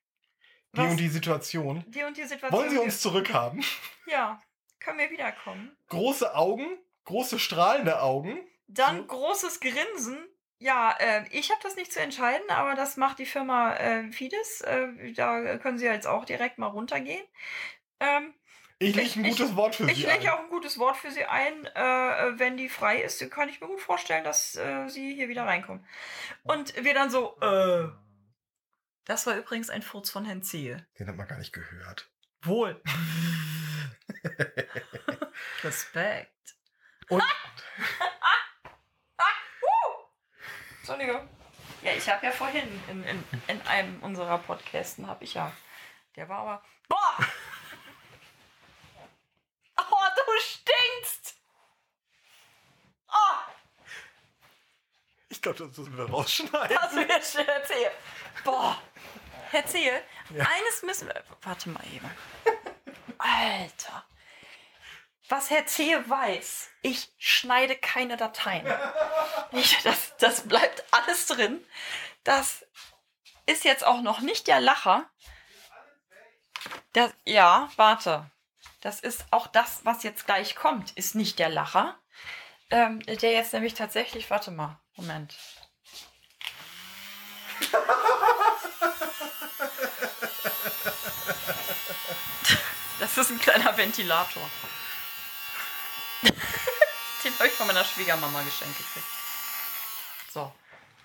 [0.75, 1.85] Die Was- und die Situation.
[1.89, 2.53] die und die Situation.
[2.61, 3.65] Wollen Sie uns zurückhaben?
[4.07, 4.41] Ja,
[4.81, 5.77] können wir wiederkommen.
[5.89, 6.67] Große Augen,
[7.05, 8.39] große strahlende Augen.
[8.69, 9.05] Dann So.
[9.07, 10.19] großes Grinsen.
[10.61, 14.63] Ja, äh, ich habe das nicht zu entscheiden, aber das macht die Firma äh, Fides.
[14.63, 17.23] Äh, da können Sie jetzt auch direkt mal runtergehen.
[18.01, 18.35] Ähm,
[18.81, 20.29] Ich Ich- lege ein ich- gutes Wort für ich Sie lege ein.
[20.31, 21.67] auch ein gutes Wort für Sie ein.
[21.67, 25.45] Äh, wenn die frei ist, kann ich mir gut vorstellen, dass äh, Sie hier wieder
[25.45, 25.85] reinkommen.
[26.45, 27.89] Und wir dann so, äh.
[29.09, 30.87] Das war übrigens ein Furz von Herrn Zehe.
[30.99, 32.11] Den hat man gar nicht gehört.
[32.43, 32.79] Wohl.
[35.65, 36.57] Respekt.
[37.09, 37.23] Und
[40.81, 41.27] Entschuldigung.
[41.81, 45.51] Ja, ich habe ja vorhin in, in, in einem unserer Podcasten, habe ich ja.
[46.15, 46.63] Der war aber.
[46.89, 47.17] Boah!
[49.91, 51.41] Oh, du stinkst!
[53.09, 53.37] Oh,
[55.29, 56.77] ich glaube, das müssen wir rausschneiden.
[56.81, 57.93] das ich dir erzählen.
[58.45, 58.81] Boah!
[59.53, 60.03] Erzähl.
[60.31, 60.45] Ja.
[60.45, 61.23] Eines müssen wir.
[61.43, 62.11] Warte mal eben.
[63.19, 64.05] Alter.
[65.29, 68.67] Was Herr Zehe weiß, ich schneide keine Dateien.
[69.53, 71.65] Ich, das, das bleibt alles drin.
[72.25, 72.65] Das
[73.47, 75.09] ist jetzt auch noch nicht der Lacher.
[76.93, 78.31] Das, ja, warte.
[78.81, 81.99] Das ist auch das, was jetzt gleich kommt, ist nicht der Lacher.
[82.71, 85.35] Ähm, der jetzt nämlich tatsächlich, warte mal, Moment.
[92.99, 94.43] Das ist ein kleiner Ventilator.
[97.23, 99.07] Den habe ich von meiner Schwiegermama geschenkt gekriegt.
[100.33, 100.53] So.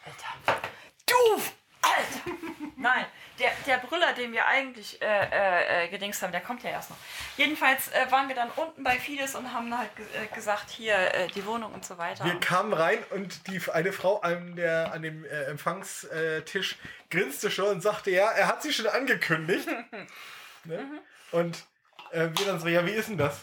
[0.05, 0.61] Alter.
[1.05, 1.41] Du!
[1.81, 2.31] Alter!
[2.75, 3.05] Nein,
[3.39, 6.91] der, der Brüller, den wir eigentlich äh, äh, äh, gedingst haben, der kommt ja erst
[6.91, 6.97] noch.
[7.37, 11.27] Jedenfalls äh, waren wir dann unten bei Fides und haben halt äh, gesagt, hier äh,
[11.29, 12.25] die Wohnung und so weiter.
[12.25, 16.77] Wir kamen rein und die, eine Frau an, der, an dem Empfangstisch
[17.09, 19.67] grinste schon und sagte, ja, er hat sie schon angekündigt.
[20.63, 20.77] ne?
[20.77, 20.99] Mhm.
[21.31, 21.65] Und
[22.11, 23.39] wir dann so, ja, wie ist denn das?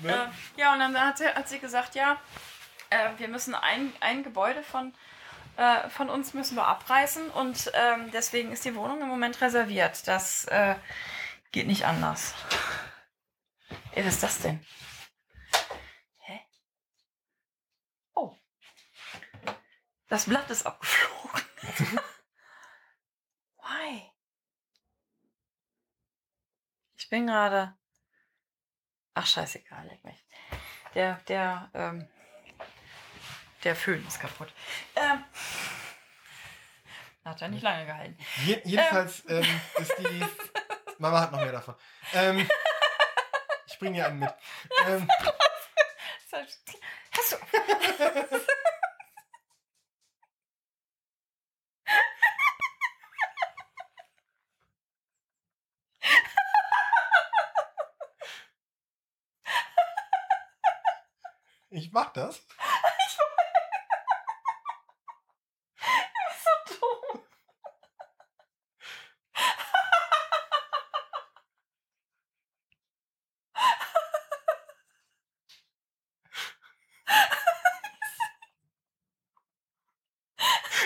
[0.00, 0.32] Ne?
[0.56, 2.20] Ja, und dann hat sie, hat sie gesagt, ja,
[3.18, 4.92] wir müssen ein, ein Gebäude von
[5.56, 10.06] äh, von uns müssen wir abreißen und ähm, deswegen ist die Wohnung im Moment reserviert.
[10.06, 10.76] Das äh,
[11.52, 12.34] geht nicht anders.
[13.92, 14.64] Ey, was ist das denn?
[16.18, 16.40] Hä?
[18.14, 18.36] Oh.
[20.08, 21.42] Das Blatt ist abgeflogen.
[23.58, 24.12] Why?
[26.96, 27.76] Ich bin gerade.
[29.14, 30.22] Ach, scheißegal, leck mich.
[30.94, 32.08] Der, der, ähm,
[33.66, 34.48] der Föhn ist kaputt.
[34.94, 35.24] Ähm,
[37.24, 38.16] hat ja nicht lange gehalten.
[38.44, 40.24] Je, jedenfalls ähm, ist die.
[40.98, 41.74] Mama hat noch mehr davon.
[42.14, 42.48] Ähm,
[43.66, 44.32] ich bringe dir einen mit.
[44.86, 45.08] Ähm,
[46.30, 47.36] Hast du.
[61.70, 62.46] ich mach das.
[66.44, 67.22] so dumm.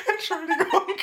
[0.06, 0.96] Entschuldigung.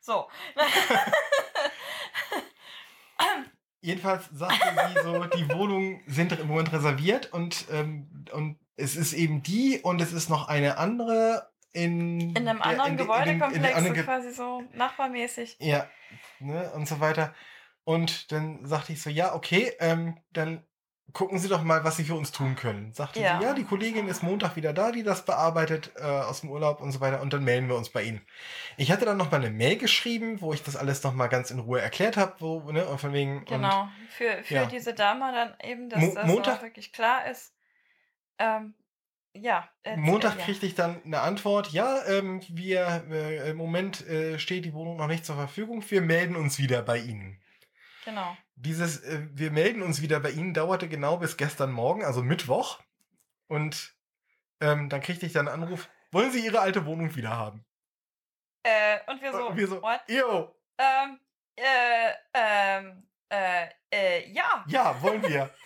[0.00, 0.28] So.
[4.04, 9.12] Jedenfalls sagte sie so, die Wohnungen sind im Moment reserviert und, ähm, und es ist
[9.14, 13.06] eben die und es ist noch eine andere in, In einem der- anderen in de-
[13.06, 15.56] in in Gebäudekomplex, Ge- quasi so nachbarmäßig.
[15.60, 15.88] Ja,
[16.38, 17.34] ne, und so weiter.
[17.84, 20.62] Und dann sagte ich so, ja, okay, ähm, dann
[21.12, 22.92] gucken Sie doch mal, was Sie für uns tun können.
[22.92, 23.38] Sagte Ja.
[23.38, 26.80] sie, ja, die Kollegin ist Montag wieder da, die das bearbeitet äh, aus dem Urlaub
[26.80, 27.20] und so weiter.
[27.20, 28.20] Und dann melden wir uns bei Ihnen.
[28.76, 31.50] Ich hatte dann noch mal eine Mail geschrieben, wo ich das alles noch mal ganz
[31.50, 33.38] in Ruhe erklärt habe, wo, ne, und von wegen.
[33.38, 33.88] Und Genau.
[34.08, 34.66] Für, für ja.
[34.66, 37.54] diese Dame dann eben, dass Mo- das Montag- auch wirklich klar ist.
[38.38, 38.74] Ähm,
[39.34, 39.68] ja.
[39.84, 40.44] erzähl- Montag ja.
[40.44, 44.96] kriegte ich dann eine Antwort, ja, ähm, wir, äh, im Moment äh, steht die Wohnung
[44.96, 47.40] noch nicht zur Verfügung, wir melden uns wieder bei Ihnen.
[48.04, 48.36] Genau.
[48.56, 52.80] Dieses, äh, wir melden uns wieder bei Ihnen, dauerte genau bis gestern Morgen, also Mittwoch.
[53.48, 53.94] Und
[54.60, 57.64] ähm, dann kriegte ich dann einen Anruf, wollen Sie Ihre alte Wohnung wieder haben?
[58.62, 60.00] Äh, und wir so, Und wir so, what?
[60.08, 61.20] Jo, Ähm,
[61.56, 64.64] äh, ähm, äh, äh, ja.
[64.66, 65.50] ja, wollen wir.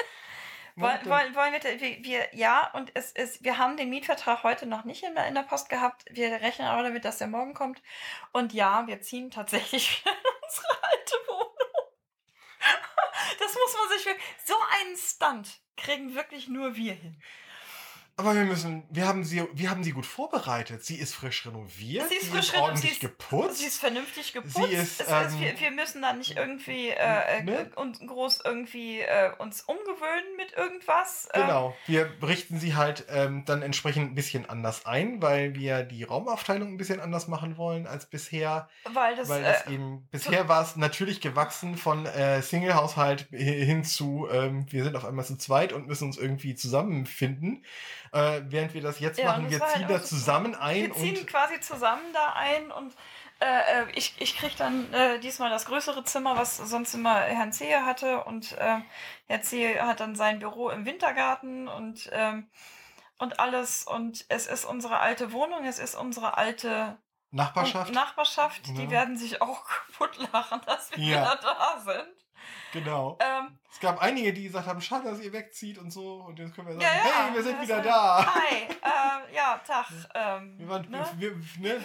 [0.80, 4.64] Wollen, wollen, wollen wir, wir, wir, ja, und es ist, wir haben den Mietvertrag heute
[4.64, 6.04] noch nicht in der, in der Post gehabt.
[6.08, 7.82] Wir rechnen aber damit, dass der morgen kommt.
[8.30, 10.87] Und ja, wir ziehen tatsächlich wieder in unsere
[13.64, 14.06] muss man sich
[14.44, 17.22] so einen Stunt kriegen wirklich nur wir hin.
[18.18, 20.84] Aber wir müssen, wir haben sie, wir haben sie gut vorbereitet.
[20.84, 22.08] Sie ist frisch renoviert.
[22.08, 23.58] Sie ist frisch ist reno- ordentlich sie ist- geputzt.
[23.58, 24.56] Sie ist vernünftig geputzt.
[24.56, 27.70] Sie ist, es ist, ähm, wir, wir müssen da nicht irgendwie äh, ne?
[27.76, 31.28] und groß irgendwie äh, uns umgewöhnen mit irgendwas.
[31.32, 31.76] Ähm, Genau.
[31.86, 36.72] Wir richten sie halt ähm, dann entsprechend ein bisschen anders ein, weil wir die Raumaufteilung
[36.72, 38.68] ein bisschen anders machen wollen als bisher.
[38.92, 43.64] weil das, weil das äh, eben, bisher war es natürlich gewachsen von äh, Single-Haushalt hi-
[43.64, 47.64] hin zu, ähm, wir sind auf einmal zu zweit und müssen uns irgendwie zusammenfinden.
[48.12, 50.82] Äh, während wir das jetzt Ja, machen, wir halt ziehen auch da so- zusammen ein
[50.88, 52.94] wir ziehen und quasi zusammen da ein und
[53.40, 57.52] äh, äh, ich, ich krieg dann äh, diesmal das größere Zimmer, was sonst immer Herrn
[57.52, 58.78] Zehe hatte und äh,
[59.28, 62.48] Herr Zehe hat dann sein Büro im Wintergarten und ähm,
[63.18, 66.96] und alles und es ist unsere alte Wohnung, es ist unsere alte
[67.30, 67.92] Nachbarschaft.
[67.92, 68.90] Nachbarschaft, die Ja.
[68.90, 71.20] werden sich auch kaputt lachen, dass wir Ja.
[71.20, 72.17] wieder da sind.
[72.72, 73.18] Genau.
[73.20, 76.14] Ähm, Es gab einige, die gesagt haben, schade, dass ihr wegzieht und so.
[76.26, 77.26] Und jetzt können wir sagen, ja, ja.
[77.26, 78.34] hey, wir sind wieder da.
[78.34, 79.86] Hi, äh, ja, Tag.
[80.14, 81.06] Ähm, Wir waren, ne?
[81.18, 81.80] wir, ne,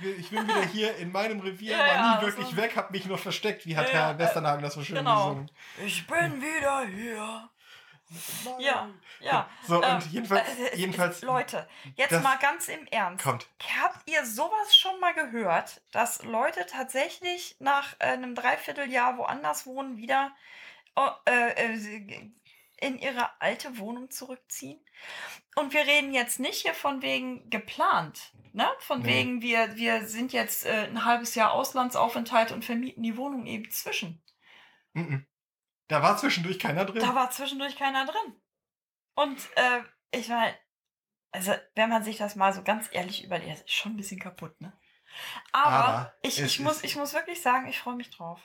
[0.00, 2.90] wir, ich bin wieder hier in meinem Revier, Ja, war nie wirklich also- weg, hab
[2.90, 3.66] mich nur versteckt.
[3.66, 5.28] Wie hat Herr Westernhagen das so schön genau.
[5.28, 5.50] gesungen?
[5.84, 7.48] Ich bin wieder hier.
[8.58, 8.88] Ja,
[9.20, 9.48] ja.
[9.66, 13.22] So, Ähm, und jedenfalls, äh, äh, jedenfalls Leute, jetzt mal ganz im Ernst.
[13.22, 13.48] kommt.
[13.82, 19.96] Habt ihr sowas schon mal gehört, dass Leute tatsächlich nach äh, einem Dreivierteljahr woanders wohnen,
[19.98, 20.34] wieder
[20.96, 21.10] oh,
[22.80, 24.80] in ihre alte Wohnung zurückziehen?
[25.56, 28.32] Und wir reden jetzt nicht hier von wegen geplant.
[28.52, 28.66] Ne?
[28.78, 29.08] Von Nee.
[29.08, 34.22] wegen, wir, wir sind jetzt ein halbes Jahr Auslandsaufenthalt und vermieten die Wohnung eben zwischen.
[34.94, 35.26] Mhm.
[35.88, 37.00] Da war zwischendurch keiner drin.
[37.00, 38.40] Da war zwischendurch keiner drin.
[39.14, 39.80] Und äh,
[40.12, 40.54] ich meine,
[41.32, 44.60] also wenn man sich das mal so ganz ehrlich überlegt, ist schon ein bisschen kaputt,
[44.60, 44.78] ne?
[45.52, 48.40] Aber, Aber ich, ich, muss, ich muss wirklich sagen, ich freue mich drauf.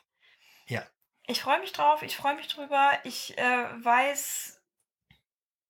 [0.65, 0.85] Ja.
[1.27, 2.91] Ich freue mich drauf, ich freue mich drüber.
[3.03, 4.61] Ich äh, weiß,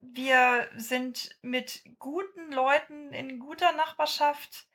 [0.01, 4.67] wir sind mit guten Leuten in guter Nachbarschaft.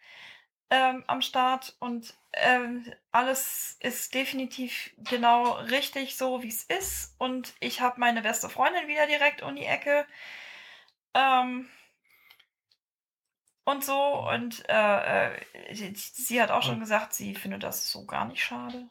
[0.70, 7.14] Ähm, am Start und ähm, alles ist definitiv genau richtig so, wie es ist.
[7.18, 10.07] Und ich habe meine beste Freundin wieder direkt um die Ecke.
[11.14, 11.68] Ähm,
[13.64, 14.28] und so.
[14.28, 18.88] Und äh, äh sie hat auch schon gesagt, sie findet das so gar nicht schade.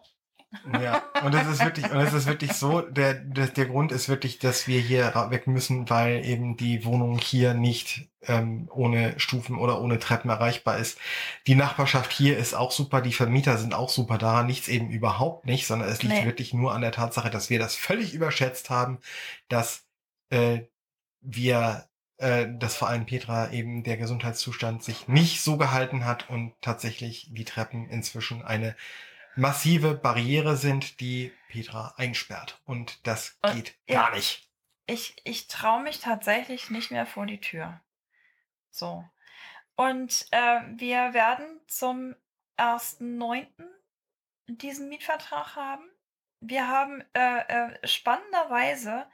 [0.82, 4.08] Ja, und es ist wirklich, und es ist wirklich so, der, der, der Grund ist
[4.08, 9.58] wirklich, dass wir hier weg müssen, weil eben die Wohnung hier nicht ähm, ohne Stufen
[9.58, 11.00] oder ohne Treppen erreichbar ist.
[11.48, 15.46] Die Nachbarschaft hier ist auch super, die Vermieter sind auch super daran, nichts eben überhaupt
[15.46, 16.26] nicht, sondern es liegt nee.
[16.26, 19.00] wirklich nur an der Tatsache, dass wir das völlig überschätzt haben,
[19.50, 19.86] dass
[20.30, 20.62] äh,
[21.22, 26.54] wir äh, dass vor allem Petra eben der Gesundheitszustand sich nicht so gehalten hat und
[26.62, 28.76] tatsächlich die Treppen inzwischen eine
[29.38, 32.62] massive Barriere sind, die Petra einsperrt.
[32.66, 34.50] Und das und, geht ja, gar nicht.
[34.86, 37.80] Ich, ich traue mich tatsächlich nicht mehr vor die Tür.
[38.72, 39.04] So.
[39.76, 42.16] Und äh, wir werden zum
[42.58, 43.48] 1.9.
[44.48, 45.84] diesen Mietvertrag haben.
[46.40, 49.06] Wir haben äh, äh, spannenderweise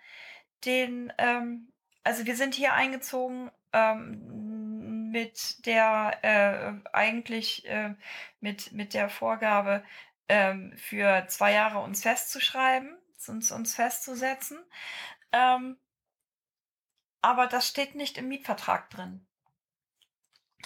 [0.66, 1.72] den, ähm,
[2.04, 7.96] also wir sind hier eingezogen ähm, mit der äh, eigentlich äh,
[8.40, 9.84] mit, mit der Vorgabe,
[10.30, 14.60] ähm, für zwei Jahre uns festzuschreiben, uns, uns festzusetzen.
[15.32, 15.78] Ähm,
[17.22, 19.26] aber das steht nicht im Mietvertrag drin.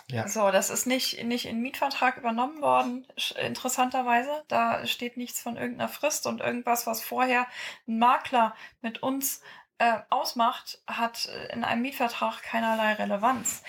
[0.09, 0.27] Ja.
[0.27, 4.43] So, das ist nicht, nicht in Mietvertrag übernommen worden, interessanterweise.
[4.47, 7.47] Da steht nichts von irgendeiner Frist und irgendwas, was vorher
[7.87, 9.41] ein Makler mit uns
[9.79, 13.63] äh, ausmacht, hat in einem Mietvertrag keinerlei Relevanz,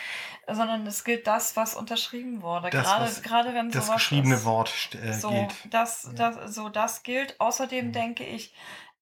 [0.47, 2.71] sondern es gilt das, was unterschrieben wurde.
[2.71, 5.55] Das, gerade, was, gerade wenn das geschriebene ist, Wort äh, so, gilt.
[5.71, 6.31] Das, ja.
[6.31, 7.39] das, so, das gilt.
[7.41, 7.93] Außerdem mhm.
[7.93, 8.55] denke ich,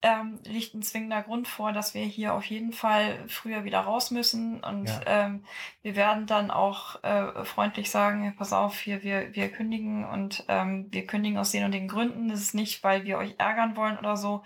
[0.03, 4.11] ähm, liegt ein zwingender Grund vor, dass wir hier auf jeden Fall früher wieder raus
[4.11, 4.63] müssen.
[4.63, 5.01] Und ja.
[5.07, 5.45] ähm,
[5.83, 10.89] wir werden dann auch äh, freundlich sagen, pass auf, hier, wir, wir kündigen und ähm,
[10.91, 12.29] wir kündigen aus den und den Gründen.
[12.29, 14.43] Das ist nicht, weil wir euch ärgern wollen oder so,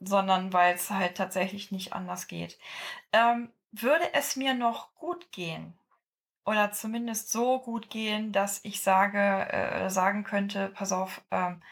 [0.00, 2.58] sondern weil es halt tatsächlich nicht anders geht.
[3.12, 5.78] Ähm, würde es mir noch gut gehen,
[6.48, 9.18] oder zumindest so gut gehen, dass ich sage,
[9.52, 11.62] äh, sagen könnte, pass auf, ähm,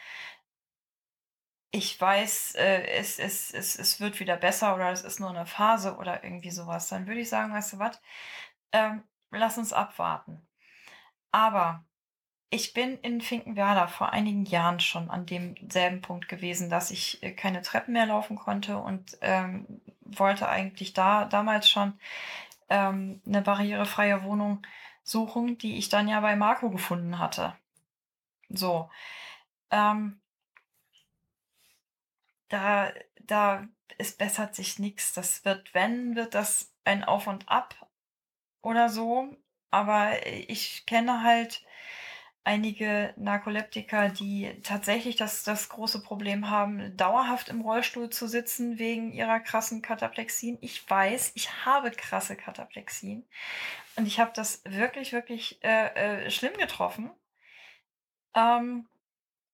[1.70, 5.46] ich weiß, äh, es, es, es, es wird wieder besser oder es ist nur eine
[5.46, 8.00] Phase oder irgendwie sowas, dann würde ich sagen, weißt du was,
[8.72, 10.46] ähm, lass uns abwarten.
[11.32, 11.85] Aber
[12.50, 17.32] ich bin in Finkenwerder vor einigen Jahren schon an demselben Punkt gewesen, dass ich äh,
[17.32, 21.98] keine Treppen mehr laufen konnte und ähm, wollte eigentlich da damals schon
[22.68, 24.62] ähm, eine barrierefreie Wohnung
[25.02, 27.56] suchen, die ich dann ja bei Marco gefunden hatte.
[28.48, 28.90] So.
[29.70, 30.20] Ähm,
[32.48, 33.66] da, da,
[33.98, 35.14] es bessert sich nichts.
[35.14, 37.74] Das wird, wenn, wird das ein Auf und Ab
[38.62, 39.36] oder so.
[39.70, 41.64] Aber ich kenne halt
[42.46, 49.12] einige Narkoleptiker, die tatsächlich das, das große Problem haben, dauerhaft im Rollstuhl zu sitzen wegen
[49.12, 50.56] ihrer krassen Kataplexien.
[50.60, 53.26] Ich weiß, ich habe krasse Kataplexien
[53.96, 57.10] und ich habe das wirklich, wirklich äh, äh, schlimm getroffen.
[58.36, 58.86] Ähm,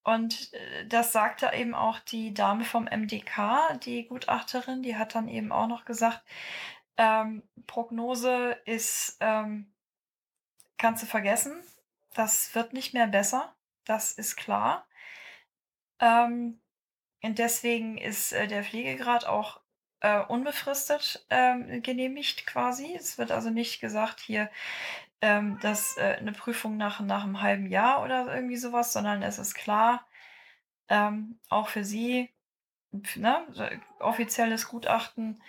[0.05, 5.29] und äh, das sagte eben auch die Dame vom MDK, die Gutachterin, die hat dann
[5.29, 6.21] eben auch noch gesagt,
[6.99, 9.73] ähm, Prognose ist, ähm,
[10.77, 11.55] kannst du vergessen
[12.15, 14.87] das wird nicht mehr besser, das ist klar.
[16.01, 16.61] Ähm,
[17.23, 19.61] und deswegen ist äh, der Pflegegrad auch
[20.01, 22.95] äh, unbefristet ähm, genehmigt quasi.
[22.95, 24.51] Es wird also nicht gesagt hier,
[25.21, 29.39] ähm, dass äh, eine Prüfung nach, nach einem halben Jahr oder irgendwie sowas, sondern es
[29.39, 30.07] ist klar,
[30.89, 32.31] ähm, auch für Sie,
[33.17, 35.41] ne, offizielles Gutachten,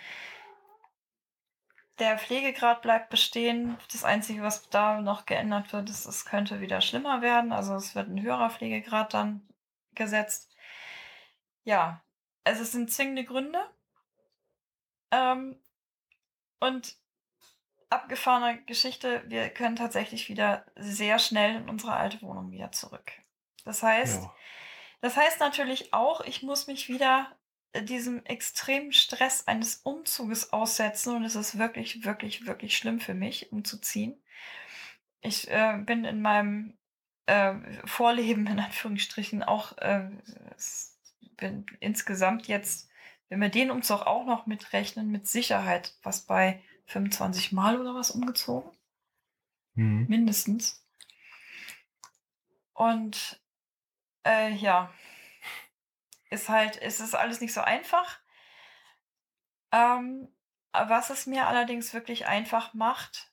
[1.98, 3.78] der Pflegegrad bleibt bestehen.
[3.92, 7.52] Das Einzige, was da noch geändert wird, ist, es könnte wieder schlimmer werden.
[7.52, 9.48] Also es wird ein höherer Pflegegrad dann
[9.94, 10.54] gesetzt.
[11.62, 12.02] Ja,
[12.42, 13.60] also es sind zwingende Gründe.
[15.10, 15.56] Ähm,
[16.60, 16.96] und
[17.90, 23.12] abgefahrene Geschichte, wir können tatsächlich wieder sehr schnell in unsere alte Wohnung wieder zurück.
[23.64, 24.34] Das heißt, ja.
[25.00, 27.30] das heißt natürlich auch, ich muss mich wieder
[27.82, 33.52] diesem extremen Stress eines Umzuges aussetzen und es ist wirklich, wirklich, wirklich schlimm für mich,
[33.52, 34.14] umzuziehen.
[35.20, 36.74] Ich äh, bin in meinem
[37.26, 37.54] äh,
[37.84, 40.10] Vorleben in Anführungsstrichen auch äh,
[41.36, 42.88] bin insgesamt jetzt,
[43.28, 48.10] wenn wir den Umzug auch noch mitrechnen, mit Sicherheit was bei 25 Mal oder was
[48.10, 48.70] umgezogen.
[49.74, 50.06] Mhm.
[50.08, 50.86] Mindestens.
[52.72, 53.40] Und
[54.24, 54.92] äh, ja,
[56.34, 58.18] ist halt, ist es alles nicht so einfach.
[59.72, 60.28] Ähm,
[60.72, 63.32] was es mir allerdings wirklich einfach macht,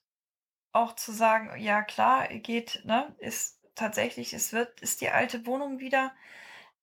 [0.72, 5.80] auch zu sagen, ja klar, geht, ne, ist tatsächlich, es wird, ist die alte Wohnung
[5.80, 6.14] wieder.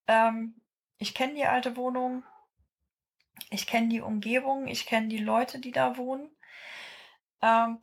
[0.08, 0.62] Ähm,
[0.98, 2.24] ich kenne die alte Wohnung.
[3.50, 4.68] Ich kenne die Umgebung.
[4.68, 6.30] Ich kenne die Leute, die da wohnen.
[7.42, 7.80] Ähm,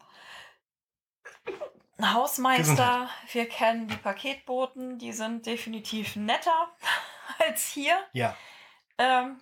[2.00, 6.70] Hausmeister, wir kennen die Paketboten, die sind definitiv netter
[7.38, 7.98] als hier.
[8.12, 8.36] Ja.
[8.98, 9.40] Ähm,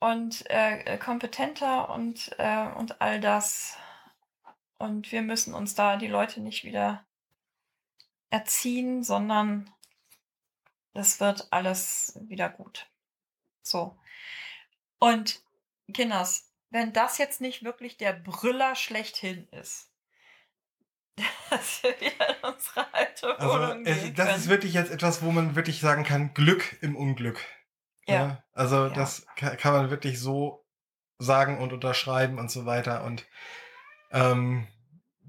[0.00, 3.76] und äh, kompetenter und, äh, und all das.
[4.78, 7.04] Und wir müssen uns da die Leute nicht wieder
[8.30, 9.70] erziehen, sondern
[10.92, 12.86] es wird alles wieder gut.
[13.62, 13.96] So.
[14.98, 15.42] Und
[15.92, 19.90] Kinders, wenn das jetzt nicht wirklich der Brüller schlechthin ist,
[21.50, 24.38] dass wir wieder in unsere alte Also Wohnung es, gehen das können.
[24.38, 27.40] ist wirklich jetzt etwas, wo man wirklich sagen kann, Glück im Unglück.
[28.06, 28.26] Ja.
[28.26, 28.44] Ne?
[28.52, 28.90] Also Ja.
[28.94, 30.64] das ka- kann man wirklich so
[31.18, 33.04] sagen und unterschreiben und so weiter.
[33.04, 33.26] Und
[34.10, 34.66] ähm,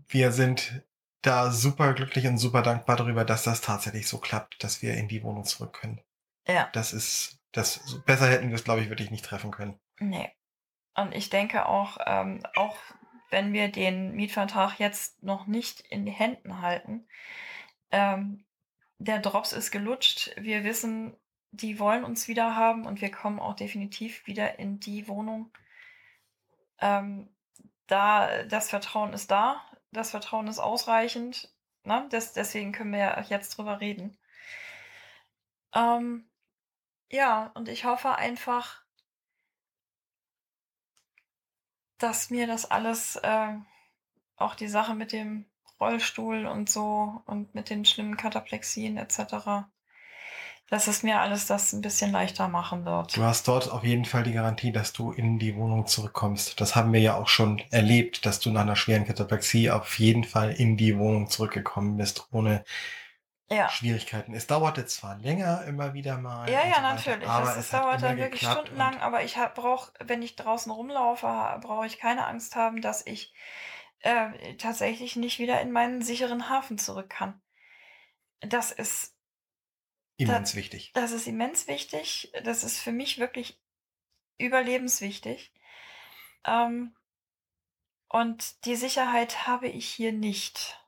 [0.07, 0.83] wir sind
[1.21, 5.07] da super glücklich und super dankbar darüber, dass das tatsächlich so klappt, dass wir in
[5.07, 6.01] die Wohnung zurück können.
[6.47, 6.69] ja.
[6.73, 9.79] Das ist, das besser hätten wir es, glaube ich, wirklich nicht treffen können.
[9.99, 10.29] Nee.
[10.95, 12.75] Und ich denke auch, ähm, auch
[13.29, 17.07] wenn wir den Mietvertrag jetzt noch nicht in die Händen halten,
[17.91, 18.45] ähm,
[18.97, 20.31] der Drops ist gelutscht.
[20.37, 21.15] Wir wissen,
[21.51, 25.51] die wollen uns wieder haben und wir kommen auch definitiv wieder in die Wohnung.
[26.79, 27.29] Ähm,
[27.87, 29.61] da das Vertrauen ist da,
[29.91, 31.53] das Vertrauen ist ausreichend.
[31.83, 32.07] Ne?
[32.09, 34.17] Das, deswegen können wir ja jetzt drüber reden.
[35.73, 36.29] Ähm,
[37.11, 38.84] ja, und ich hoffe einfach,
[41.97, 43.53] dass mir das alles, äh,
[44.37, 45.45] auch die Sache mit dem
[45.79, 49.67] Rollstuhl und so und mit den schlimmen Kataplexien etc.,
[50.69, 53.15] dass es mir alles das ein bisschen leichter machen wird.
[53.15, 56.59] Du hast dort auf jeden Fall die Garantie, dass du in die Wohnung zurückkommst.
[56.59, 60.23] Das haben wir ja auch schon erlebt, dass du nach einer schweren Kataplexie auf jeden
[60.23, 62.63] Fall in die Wohnung zurückgekommen bist, ohne
[63.49, 63.69] Ja.
[63.69, 64.33] Schwierigkeiten.
[64.33, 66.49] Es dauerte zwar länger immer wieder mal.
[66.49, 67.29] Ja, ja, so natürlich.
[67.29, 71.27] Aber es, es dauert dann wirklich stundenlang, und- aber ich brauche, wenn ich draußen rumlaufe,
[71.61, 73.33] brauche ich keine Angst haben, dass ich
[73.99, 77.39] äh, tatsächlich nicht wieder in meinen sicheren Hafen zurück kann.
[78.39, 79.15] Das ist
[80.17, 80.91] Immens wichtig.
[80.93, 82.31] Das ist immens wichtig.
[82.43, 83.61] Das ist für mich wirklich
[84.37, 85.53] überlebenswichtig.
[86.45, 86.95] Ähm,
[88.07, 90.79] und die Sicherheit habe ich hier nicht.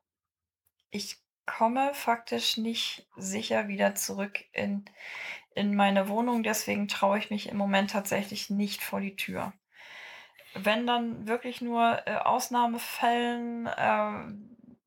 [0.91, 1.17] Ich
[1.47, 4.85] komme faktisch nicht sicher wieder zurück in,
[5.55, 6.43] in meine Wohnung.
[6.43, 9.53] Deswegen traue ich mich im Moment tatsächlich nicht vor die Tür.
[10.53, 14.25] Wenn dann wirklich nur äh, Ausnahmefällen äh,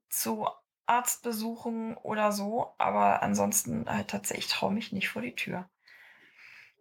[0.08, 0.46] zu
[0.86, 5.68] Arztbesuchen oder so, aber ansonsten halt tatsächlich traue mich nicht vor die Tür.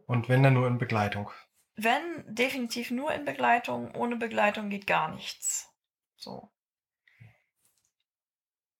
[0.05, 1.31] Und wenn dann nur in Begleitung.
[1.75, 3.95] Wenn, definitiv nur in Begleitung.
[3.95, 5.71] Ohne Begleitung geht gar nichts.
[6.15, 6.51] So.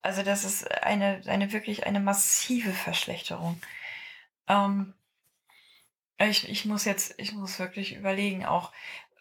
[0.02, 3.62] Also das ist eine, eine wirklich eine massive Verschlechterung.
[4.48, 4.94] Ähm,
[6.18, 8.72] ich, ich muss jetzt, ich muss wirklich überlegen, auch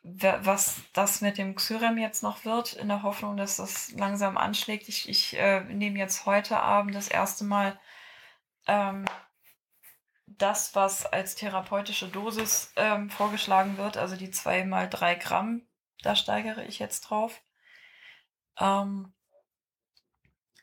[0.03, 4.89] was das mit dem Xyrem jetzt noch wird, in der Hoffnung, dass das langsam anschlägt.
[4.89, 7.79] Ich, ich äh, nehme jetzt heute Abend das erste Mal
[8.66, 9.05] ähm,
[10.26, 15.66] das, was als therapeutische Dosis ähm, vorgeschlagen wird, also die 2 mal 3 Gramm,
[16.03, 17.43] da steigere ich jetzt drauf.
[18.59, 19.12] Ähm,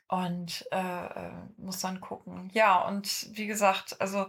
[0.08, 2.50] und äh, äh, muss dann gucken.
[2.52, 4.26] Ja, und wie gesagt, also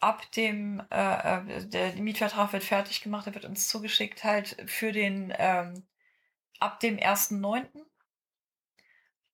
[0.00, 4.92] ab dem, äh, äh, der Mietvertrag wird fertig gemacht, der wird uns zugeschickt halt für
[4.92, 5.84] den, ähm,
[6.60, 7.66] ab dem 1.9.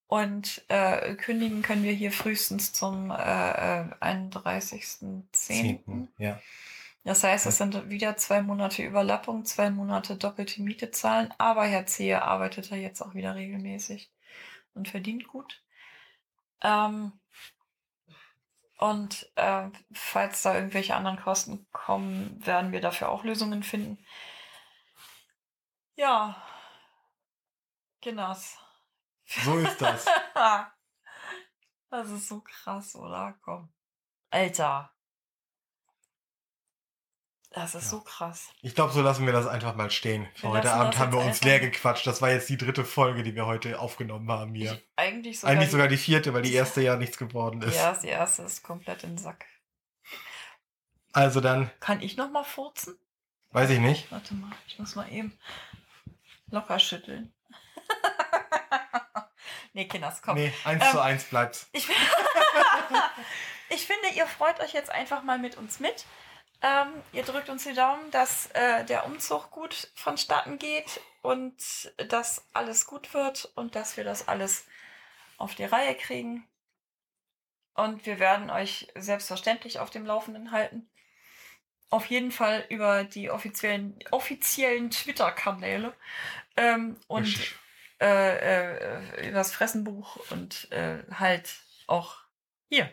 [0.07, 5.25] Und äh, kündigen können wir hier frühestens zum äh, äh, 31.10.
[5.33, 6.09] Zehnten.
[6.17, 6.41] Ja.
[7.05, 11.87] Das heißt, es sind wieder zwei Monate Überlappung, zwei Monate doppelte Miete zahlen, aber Herr
[11.87, 14.11] Zehe arbeitet ja jetzt auch wieder regelmäßig
[14.79, 15.63] und verdient gut.
[16.63, 17.13] Ähm,
[18.79, 23.99] und äh, falls da irgendwelche anderen Kosten kommen, werden wir dafür auch Lösungen finden.
[25.97, 26.41] Ja,
[28.01, 28.37] genau.
[29.27, 30.07] So ist das.
[31.91, 33.37] das ist so krass, oder?
[33.43, 33.73] Komm.
[34.31, 34.93] Alter.
[37.59, 37.91] Das ist Ja.
[37.91, 38.51] so krass.
[38.63, 40.29] Ich glaube, so lassen wir das einfach mal stehen.
[40.37, 42.07] Für Wir heute Abend haben wir uns leer gequatscht.
[42.07, 44.75] Das war jetzt die dritte Folge, die wir heute aufgenommen haben hier.
[44.75, 45.53] Ich, eigentlich sogar.
[45.55, 47.75] Eigentlich die- sogar die vierte, weil die erste ja nichts geworden ist.
[47.77, 49.45] Ja, die erste ist komplett in den Sack.
[51.13, 52.97] Also dann, Kann ich noch mal furzen?
[53.51, 54.11] weiß ich nicht.
[54.13, 55.37] Warte mal, ich muss mal eben
[56.51, 57.33] locker schütteln.
[59.73, 60.37] nee, Kinders, komm.
[60.37, 61.69] Nee, eins Ähm, zu eins bleibt's.
[61.73, 61.89] Ich,
[63.71, 66.05] ich finde, ihr freut euch jetzt einfach mal mit uns mit.
[66.61, 72.45] Ähm, ihr drückt uns die Daumen, dass äh, der Umzug gut vonstatten geht und dass
[72.53, 74.67] alles gut wird und dass wir das alles
[75.37, 76.49] auf die Reihe kriegen.
[77.75, 80.91] Und wir werden euch selbstverständlich auf dem Laufenden halten.
[81.91, 85.95] Auf jeden Fall über die offiziellen, offiziellen Twitter-Kanäle.
[86.57, 87.55] Ähm, und Richtig.
[88.01, 91.55] äh, äh, übers Fressenbuch und äh, halt
[91.87, 92.17] auch
[92.69, 92.93] hier.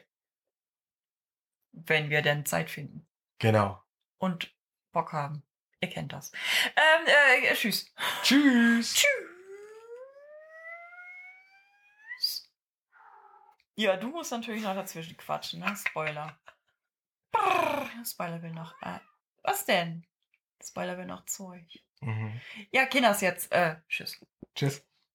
[1.71, 3.07] Wenn wir denn Zeit finden
[3.39, 3.81] Genau.
[4.17, 4.53] und
[4.91, 5.43] Bock haben.
[5.81, 6.31] Ihr kennt das.
[6.75, 7.93] Ähm, äh, tschüss.
[8.23, 8.95] Tschüss.
[13.75, 15.75] Ja, du musst natürlich noch dazwischen quatschen, ne?
[15.75, 16.39] Spoiler.
[17.31, 18.73] Brrr, Spoiler will noch.
[18.81, 18.99] Äh,
[19.43, 20.05] was denn?
[20.63, 21.67] Spoiler will noch Zeug.
[21.99, 22.39] Mhm.
[22.71, 23.51] Ja, Kinders jetzt.
[23.51, 24.17] Äh, tschüss.
[24.55, 24.85] Tschüss.